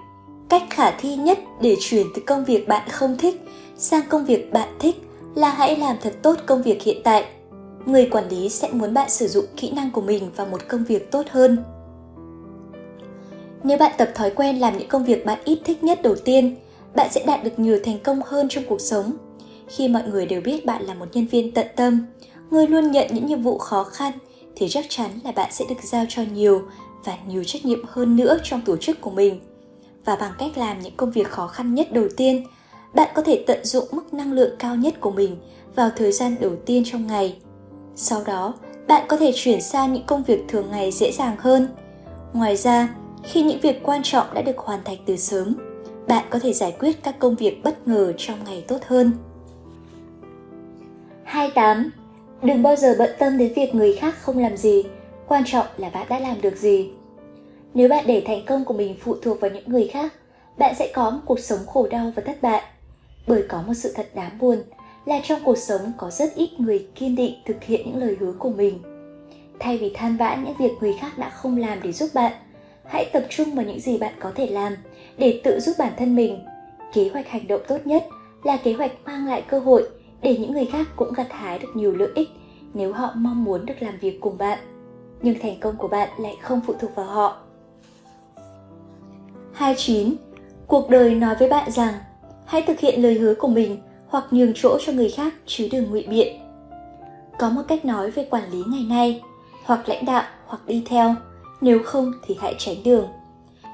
Cách 0.49 0.63
khả 0.69 0.91
thi 0.91 1.15
nhất 1.15 1.39
để 1.61 1.75
chuyển 1.79 2.07
từ 2.15 2.21
công 2.25 2.45
việc 2.45 2.67
bạn 2.67 2.89
không 2.89 3.17
thích 3.17 3.41
sang 3.75 4.01
công 4.09 4.25
việc 4.25 4.53
bạn 4.53 4.69
thích 4.79 4.95
là 5.35 5.49
hãy 5.49 5.77
làm 5.77 5.95
thật 6.01 6.13
tốt 6.21 6.35
công 6.45 6.61
việc 6.61 6.81
hiện 6.81 7.01
tại. 7.03 7.25
Người 7.85 8.09
quản 8.11 8.29
lý 8.29 8.49
sẽ 8.49 8.69
muốn 8.71 8.93
bạn 8.93 9.09
sử 9.09 9.27
dụng 9.27 9.45
kỹ 9.57 9.71
năng 9.71 9.91
của 9.91 10.01
mình 10.01 10.31
vào 10.35 10.47
một 10.47 10.61
công 10.67 10.83
việc 10.83 11.11
tốt 11.11 11.25
hơn. 11.29 11.57
Nếu 13.63 13.77
bạn 13.77 13.91
tập 13.97 14.11
thói 14.15 14.29
quen 14.29 14.59
làm 14.59 14.77
những 14.77 14.87
công 14.87 15.05
việc 15.05 15.25
bạn 15.25 15.39
ít 15.45 15.59
thích 15.65 15.83
nhất 15.83 15.99
đầu 16.01 16.15
tiên, 16.25 16.55
bạn 16.95 17.07
sẽ 17.11 17.23
đạt 17.27 17.43
được 17.43 17.59
nhiều 17.59 17.79
thành 17.83 17.99
công 17.99 18.21
hơn 18.25 18.47
trong 18.49 18.63
cuộc 18.69 18.81
sống. 18.81 19.13
Khi 19.67 19.87
mọi 19.87 20.03
người 20.03 20.25
đều 20.25 20.41
biết 20.41 20.65
bạn 20.65 20.83
là 20.83 20.93
một 20.93 21.05
nhân 21.13 21.27
viên 21.27 21.51
tận 21.51 21.67
tâm, 21.75 22.05
người 22.51 22.67
luôn 22.67 22.91
nhận 22.91 23.07
những 23.11 23.25
nhiệm 23.25 23.41
vụ 23.41 23.57
khó 23.57 23.83
khăn 23.83 24.13
thì 24.55 24.69
chắc 24.69 24.85
chắn 24.89 25.09
là 25.23 25.31
bạn 25.31 25.51
sẽ 25.51 25.65
được 25.69 25.83
giao 25.83 26.05
cho 26.09 26.23
nhiều 26.33 26.61
và 27.03 27.17
nhiều 27.27 27.43
trách 27.43 27.65
nhiệm 27.65 27.79
hơn 27.87 28.15
nữa 28.15 28.37
trong 28.43 28.61
tổ 28.61 28.77
chức 28.77 29.01
của 29.01 29.11
mình. 29.11 29.39
Và 30.05 30.15
bằng 30.15 30.31
cách 30.37 30.57
làm 30.57 30.79
những 30.79 30.95
công 30.97 31.11
việc 31.11 31.27
khó 31.27 31.47
khăn 31.47 31.75
nhất 31.75 31.93
đầu 31.93 32.07
tiên, 32.17 32.43
bạn 32.93 33.09
có 33.13 33.21
thể 33.21 33.43
tận 33.47 33.65
dụng 33.65 33.87
mức 33.91 34.13
năng 34.13 34.33
lượng 34.33 34.55
cao 34.59 34.75
nhất 34.75 34.93
của 34.99 35.11
mình 35.11 35.37
vào 35.75 35.89
thời 35.95 36.11
gian 36.11 36.35
đầu 36.39 36.51
tiên 36.65 36.83
trong 36.85 37.07
ngày. 37.07 37.37
Sau 37.95 38.23
đó, 38.25 38.53
bạn 38.87 39.05
có 39.07 39.17
thể 39.17 39.31
chuyển 39.35 39.61
sang 39.61 39.93
những 39.93 40.05
công 40.05 40.23
việc 40.23 40.43
thường 40.47 40.67
ngày 40.71 40.91
dễ 40.91 41.11
dàng 41.11 41.35
hơn. 41.39 41.67
Ngoài 42.33 42.55
ra, 42.55 42.95
khi 43.23 43.43
những 43.43 43.59
việc 43.59 43.83
quan 43.83 44.01
trọng 44.03 44.33
đã 44.33 44.41
được 44.41 44.57
hoàn 44.57 44.83
thành 44.83 44.97
từ 45.05 45.17
sớm, 45.17 45.55
bạn 46.07 46.25
có 46.29 46.39
thể 46.39 46.53
giải 46.53 46.75
quyết 46.79 47.03
các 47.03 47.19
công 47.19 47.35
việc 47.35 47.63
bất 47.63 47.87
ngờ 47.87 48.13
trong 48.17 48.37
ngày 48.45 48.63
tốt 48.67 48.79
hơn. 48.87 49.11
28. 51.23 52.00
Đừng 52.43 52.63
bao 52.63 52.75
giờ 52.75 52.95
bận 52.99 53.09
tâm 53.19 53.37
đến 53.37 53.53
việc 53.55 53.75
người 53.75 53.95
khác 53.95 54.15
không 54.21 54.37
làm 54.37 54.57
gì, 54.57 54.83
quan 55.27 55.43
trọng 55.45 55.65
là 55.77 55.89
bạn 55.89 56.05
đã 56.09 56.19
làm 56.19 56.41
được 56.41 56.55
gì. 56.55 56.89
Nếu 57.73 57.89
bạn 57.89 58.03
để 58.07 58.23
thành 58.25 58.45
công 58.45 58.65
của 58.65 58.73
mình 58.73 58.95
phụ 58.99 59.15
thuộc 59.21 59.39
vào 59.39 59.51
những 59.51 59.69
người 59.69 59.87
khác, 59.87 60.13
bạn 60.57 60.75
sẽ 60.75 60.91
có 60.93 61.09
một 61.09 61.19
cuộc 61.25 61.39
sống 61.39 61.59
khổ 61.67 61.87
đau 61.87 62.11
và 62.15 62.23
thất 62.25 62.41
bại. 62.41 62.61
Bởi 63.27 63.43
có 63.49 63.61
một 63.67 63.73
sự 63.73 63.93
thật 63.95 64.07
đáng 64.15 64.37
buồn 64.39 64.57
là 65.05 65.19
trong 65.23 65.39
cuộc 65.43 65.57
sống 65.57 65.91
có 65.97 66.09
rất 66.09 66.35
ít 66.35 66.49
người 66.57 66.87
kiên 66.95 67.15
định 67.15 67.33
thực 67.45 67.63
hiện 67.63 67.81
những 67.85 67.97
lời 67.97 68.17
hứa 68.19 68.31
của 68.31 68.49
mình. 68.49 68.79
Thay 69.59 69.77
vì 69.77 69.91
than 69.93 70.17
vãn 70.17 70.43
những 70.43 70.57
việc 70.59 70.71
người 70.81 70.93
khác 70.99 71.17
đã 71.17 71.29
không 71.29 71.57
làm 71.57 71.79
để 71.83 71.91
giúp 71.91 72.09
bạn 72.13 72.33
hãy 72.85 73.09
tập 73.13 73.23
trung 73.29 73.55
vào 73.55 73.65
những 73.65 73.79
gì 73.79 73.97
bạn 73.97 74.13
có 74.19 74.31
thể 74.35 74.47
làm 74.47 74.75
để 75.17 75.41
tự 75.43 75.59
giúp 75.59 75.73
bản 75.79 75.93
thân 75.97 76.15
mình. 76.15 76.45
Kế 76.93 77.09
hoạch 77.13 77.27
hành 77.27 77.47
động 77.47 77.61
tốt 77.67 77.77
nhất 77.85 78.05
là 78.43 78.57
kế 78.57 78.73
hoạch 78.73 78.91
mang 79.05 79.27
lại 79.27 79.43
cơ 79.47 79.59
hội 79.59 79.87
để 80.21 80.37
những 80.37 80.53
người 80.53 80.65
khác 80.65 80.87
cũng 80.95 81.13
gặt 81.13 81.27
hái 81.29 81.59
được 81.59 81.75
nhiều 81.75 81.95
lợi 81.95 82.09
ích 82.15 82.29
nếu 82.73 82.93
họ 82.93 83.11
mong 83.15 83.43
muốn 83.43 83.65
được 83.65 83.73
làm 83.79 83.93
việc 84.01 84.21
cùng 84.21 84.37
bạn 84.37 84.59
nhưng 85.21 85.39
thành 85.39 85.59
công 85.59 85.77
của 85.77 85.87
bạn 85.87 86.09
lại 86.19 86.37
không 86.41 86.61
phụ 86.67 86.73
thuộc 86.79 86.95
vào 86.95 87.05
họ 87.05 87.37
29. 89.53 90.15
Cuộc 90.67 90.89
đời 90.89 91.15
nói 91.15 91.35
với 91.39 91.49
bạn 91.49 91.71
rằng 91.71 91.93
hãy 92.45 92.61
thực 92.61 92.79
hiện 92.79 93.01
lời 93.01 93.13
hứa 93.13 93.33
của 93.33 93.47
mình 93.47 93.77
hoặc 94.07 94.25
nhường 94.31 94.51
chỗ 94.55 94.77
cho 94.85 94.93
người 94.93 95.09
khác 95.09 95.33
chứ 95.45 95.67
đừng 95.71 95.91
ngụy 95.91 96.05
biện. 96.09 96.39
Có 97.39 97.49
một 97.49 97.61
cách 97.67 97.85
nói 97.85 98.11
về 98.11 98.27
quản 98.29 98.51
lý 98.51 98.63
ngày 98.67 98.85
nay, 98.89 99.21
hoặc 99.63 99.89
lãnh 99.89 100.05
đạo 100.05 100.23
hoặc 100.45 100.61
đi 100.67 100.83
theo, 100.85 101.15
nếu 101.61 101.79
không 101.83 102.11
thì 102.25 102.37
hãy 102.39 102.55
tránh 102.57 102.75
đường. 102.83 103.07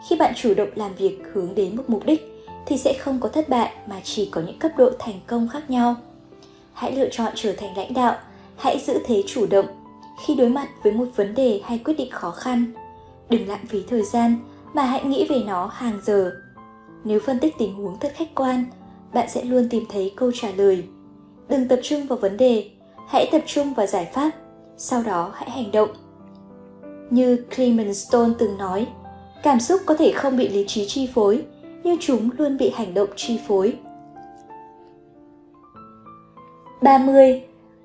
Khi 0.10 0.16
bạn 0.16 0.34
chủ 0.36 0.54
động 0.54 0.70
làm 0.76 0.96
việc 0.96 1.20
hướng 1.34 1.56
đến 1.56 1.76
một 1.76 1.84
mục 1.88 2.06
đích 2.06 2.46
thì 2.66 2.78
sẽ 2.78 2.94
không 3.00 3.20
có 3.20 3.30
thất 3.30 3.50
bại 3.50 3.72
mà 3.88 3.96
chỉ 4.04 4.30
có 4.32 4.42
những 4.42 4.60
cấp 4.60 4.72
độ 4.78 4.92
thành 5.00 5.20
công 5.28 5.48
khác 5.48 5.70
nhau. 5.70 5.96
Hãy 6.78 6.92
lựa 6.92 7.10
chọn 7.12 7.32
trở 7.36 7.54
thành 7.54 7.78
lãnh 7.78 7.94
đạo, 7.94 8.16
hãy 8.56 8.80
giữ 8.80 9.00
thế 9.06 9.24
chủ 9.28 9.46
động 9.46 9.66
khi 10.26 10.36
đối 10.36 10.50
mặt 10.50 10.68
với 10.84 10.94
một 10.94 11.06
vấn 11.16 11.36
đề 11.36 11.62
hay 11.66 11.80
quyết 11.80 11.94
định 11.98 12.12
khó 12.12 12.32
khăn. 12.32 12.66
Đừng 13.30 13.48
lãng 13.48 13.66
phí 13.68 13.84
thời 13.90 14.04
gian 14.04 14.36
mà 14.74 14.84
hãy 14.84 15.04
nghĩ 15.04 15.28
về 15.30 15.44
nó 15.48 15.66
hàng 15.74 16.00
giờ 16.04 16.32
nếu 17.04 17.20
phân 17.20 17.40
tích 17.40 17.56
tình 17.58 17.74
huống 17.76 18.00
thật 18.00 18.12
khách 18.16 18.36
quan, 18.36 18.66
bạn 19.14 19.30
sẽ 19.30 19.44
luôn 19.44 19.68
tìm 19.70 19.84
thấy 19.90 20.14
câu 20.16 20.32
trả 20.32 20.48
lời. 20.58 20.84
Đừng 21.50 21.68
tập 21.68 21.80
trung 21.84 22.08
vào 22.08 22.18
vấn 22.18 22.38
đề, 22.38 22.70
hãy 23.08 23.30
tập 23.32 23.42
trung 23.46 23.74
vào 23.74 23.88
giải 23.88 24.08
pháp, 24.14 24.32
sau 24.78 25.04
đó 25.04 25.32
hãy 25.34 25.50
hành 25.50 25.72
động. 25.72 25.90
Như 27.10 27.46
Clement 27.56 27.96
Stone 27.96 28.34
từng 28.38 28.58
nói, 28.58 28.88
cảm 29.44 29.60
xúc 29.60 29.82
có 29.86 29.96
thể 29.96 30.12
không 30.12 30.38
bị 30.38 30.48
lý 30.50 30.64
trí 30.68 30.86
chi 30.88 31.10
phối, 31.14 31.46
nhưng 31.84 31.98
chúng 32.00 32.30
luôn 32.38 32.58
bị 32.58 32.72
hành 32.76 32.94
động 32.94 33.10
chi 33.16 33.40
phối. 33.48 33.78
30. 36.82 37.42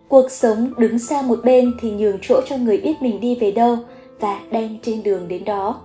Cuộc 0.09 0.31
sống 0.31 0.73
đứng 0.79 0.99
sang 0.99 1.29
một 1.29 1.41
bên 1.45 1.73
thì 1.81 1.91
nhường 1.91 2.19
chỗ 2.23 2.41
cho 2.47 2.57
người 2.57 2.81
biết 2.81 2.95
mình 3.01 3.21
đi 3.21 3.35
về 3.35 3.51
đâu 3.51 3.79
và 4.21 4.41
đang 4.51 4.79
trên 4.83 5.03
đường 5.03 5.29
đến 5.29 5.45
đó. 5.45 5.81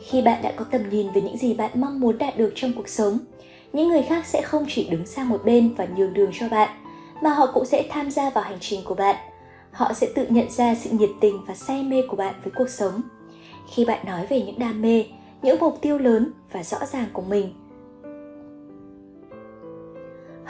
Khi 0.00 0.22
bạn 0.22 0.42
đã 0.42 0.52
có 0.56 0.64
tầm 0.70 0.90
nhìn 0.90 1.10
về 1.12 1.20
những 1.20 1.36
gì 1.36 1.54
bạn 1.54 1.70
mong 1.74 2.00
muốn 2.00 2.18
đạt 2.18 2.38
được 2.38 2.52
trong 2.54 2.72
cuộc 2.76 2.88
sống, 2.88 3.18
những 3.72 3.88
người 3.88 4.02
khác 4.02 4.26
sẽ 4.26 4.42
không 4.42 4.64
chỉ 4.68 4.88
đứng 4.90 5.06
sang 5.06 5.28
một 5.28 5.40
bên 5.44 5.74
và 5.74 5.86
nhường 5.96 6.14
đường 6.14 6.30
cho 6.40 6.48
bạn, 6.48 6.68
mà 7.22 7.30
họ 7.30 7.50
cũng 7.54 7.64
sẽ 7.64 7.84
tham 7.90 8.10
gia 8.10 8.30
vào 8.30 8.44
hành 8.44 8.58
trình 8.60 8.80
của 8.84 8.94
bạn. 8.94 9.16
Họ 9.72 9.92
sẽ 9.92 10.06
tự 10.14 10.26
nhận 10.28 10.50
ra 10.50 10.74
sự 10.74 10.90
nhiệt 10.92 11.10
tình 11.20 11.44
và 11.46 11.54
say 11.54 11.82
mê 11.82 12.02
của 12.08 12.16
bạn 12.16 12.34
với 12.44 12.52
cuộc 12.56 12.68
sống. 12.68 13.00
Khi 13.74 13.84
bạn 13.84 14.06
nói 14.06 14.26
về 14.26 14.42
những 14.42 14.58
đam 14.58 14.82
mê, 14.82 15.04
những 15.42 15.60
mục 15.60 15.78
tiêu 15.80 15.98
lớn 15.98 16.32
và 16.52 16.62
rõ 16.62 16.78
ràng 16.92 17.06
của 17.12 17.22
mình 17.22 17.52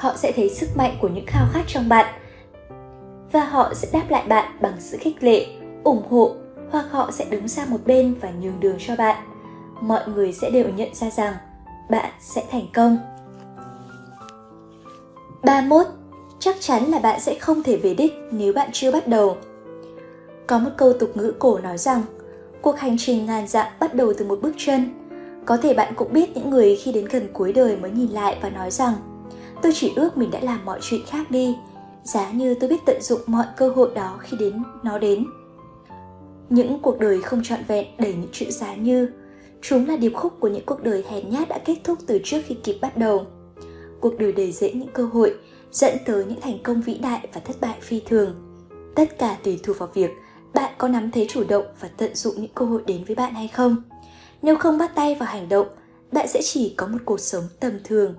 họ 0.01 0.17
sẽ 0.17 0.33
thấy 0.33 0.51
sức 0.51 0.77
mạnh 0.77 0.97
của 1.01 1.09
những 1.09 1.27
khao 1.27 1.47
khát 1.53 1.63
trong 1.67 1.89
bạn 1.89 2.15
và 3.33 3.45
họ 3.45 3.75
sẽ 3.75 3.89
đáp 3.93 4.05
lại 4.09 4.25
bạn 4.29 4.57
bằng 4.61 4.75
sự 4.79 4.99
khích 5.01 5.23
lệ 5.23 5.47
ủng 5.85 6.03
hộ 6.11 6.33
hoặc 6.71 6.87
họ 6.91 7.11
sẽ 7.11 7.25
đứng 7.31 7.49
sang 7.49 7.71
một 7.71 7.81
bên 7.87 8.15
và 8.21 8.31
nhường 8.31 8.61
đường 8.61 8.77
cho 8.79 8.97
bạn 8.97 9.17
mọi 9.81 10.01
người 10.09 10.33
sẽ 10.33 10.51
đều 10.51 10.69
nhận 10.69 10.95
ra 10.95 11.11
rằng 11.11 11.35
bạn 11.91 12.11
sẽ 12.21 12.45
thành 12.51 12.67
công. 12.75 12.99
31. 15.43 15.87
Chắc 16.39 16.57
chắn 16.61 16.85
là 16.85 16.99
bạn 16.99 17.21
sẽ 17.21 17.39
không 17.39 17.63
thể 17.63 17.77
về 17.77 17.95
đích 17.95 18.13
nếu 18.31 18.53
bạn 18.53 18.69
chưa 18.73 18.93
bắt 18.93 19.09
đầu. 19.09 19.37
Có 20.47 20.59
một 20.59 20.71
câu 20.77 20.93
tục 20.93 21.17
ngữ 21.17 21.33
cổ 21.39 21.59
nói 21.59 21.79
rằng, 21.79 22.03
cuộc 22.63 22.79
hành 22.79 22.97
trình 22.99 23.27
ngàn 23.27 23.49
dặm 23.49 23.67
bắt 23.81 23.95
đầu 23.95 24.13
từ 24.19 24.25
một 24.25 24.39
bước 24.43 24.53
chân. 24.57 24.95
Có 25.45 25.57
thể 25.57 25.75
bạn 25.75 25.93
cũng 25.97 26.13
biết 26.13 26.37
những 26.37 26.51
người 26.51 26.77
khi 26.77 26.93
đến 26.93 27.05
gần 27.05 27.29
cuối 27.33 27.53
đời 27.53 27.77
mới 27.77 27.91
nhìn 27.91 28.11
lại 28.11 28.39
và 28.43 28.51
nói 28.51 28.71
rằng, 28.71 28.95
Tôi 29.63 29.73
chỉ 29.75 29.93
ước 29.97 30.17
mình 30.17 30.31
đã 30.31 30.41
làm 30.43 30.65
mọi 30.65 30.79
chuyện 30.83 31.01
khác 31.07 31.31
đi, 31.31 31.57
giá 32.03 32.31
như 32.31 32.55
tôi 32.55 32.71
biết 32.71 32.81
tận 32.87 33.03
dụng 33.03 33.21
mọi 33.27 33.47
cơ 33.57 33.69
hội 33.69 33.91
đó 33.95 34.19
khi 34.21 34.37
đến 34.37 34.63
nó 34.83 34.99
đến. 34.99 35.27
Những 36.51 36.79
cuộc 36.83 36.99
đời 36.99 37.23
không 37.23 37.43
trọn 37.45 37.59
vẹn 37.69 37.87
đầy 37.99 38.15
những 38.15 38.31
chuyện 38.33 38.53
giá 38.53 38.75
như, 38.75 39.09
chúng 39.63 39.89
là 39.89 39.97
điệp 39.97 40.13
khúc 40.15 40.41
của 40.41 40.49
những 40.49 40.67
cuộc 40.67 40.83
đời 40.83 41.05
hèn 41.09 41.31
nhát 41.31 41.49
đã 41.49 41.59
kết 41.65 41.77
thúc 41.85 41.99
từ 42.07 42.21
trước 42.25 42.41
khi 42.47 42.55
kịp 42.65 42.79
bắt 42.81 42.97
đầu. 42.97 43.27
Cuộc 44.01 44.19
đời 44.19 44.33
đầy 44.33 44.53
dễ 44.53 44.73
những 44.73 44.93
cơ 44.93 45.05
hội, 45.13 45.35
dẫn 45.73 45.97
tới 46.07 46.25
những 46.25 46.41
thành 46.41 46.59
công 46.63 46.81
vĩ 46.81 46.99
đại 46.99 47.29
và 47.35 47.41
thất 47.41 47.57
bại 47.61 47.77
phi 47.81 48.01
thường. 48.07 48.35
Tất 48.95 49.19
cả 49.19 49.37
tùy 49.45 49.61
thuộc 49.63 49.79
vào 49.79 49.89
việc 49.95 50.11
bạn 50.55 50.75
có 50.79 50.89
nắm 50.89 51.11
thế 51.11 51.27
chủ 51.29 51.45
động 51.45 51.65
và 51.81 51.89
tận 51.97 52.15
dụng 52.15 52.35
những 52.37 52.51
cơ 52.55 52.65
hội 52.65 52.83
đến 52.87 53.05
với 53.05 53.17
bạn 53.17 53.35
hay 53.35 53.49
không. 53.49 53.77
Nếu 54.43 54.57
không 54.57 54.79
bắt 54.79 54.95
tay 54.95 55.15
vào 55.15 55.29
hành 55.29 55.49
động, 55.49 55.67
bạn 56.13 56.29
sẽ 56.29 56.41
chỉ 56.43 56.75
có 56.77 56.87
một 56.87 56.99
cuộc 57.05 57.21
sống 57.21 57.45
tầm 57.61 57.73
thường 57.85 58.15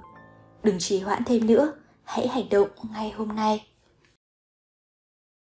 Đừng 0.63 0.79
trì 0.79 0.99
hoãn 0.99 1.23
thêm 1.23 1.47
nữa, 1.47 1.73
hãy 2.03 2.27
hành 2.27 2.49
động 2.49 2.69
ngay 2.93 3.11
hôm 3.11 3.35
nay. 3.35 3.65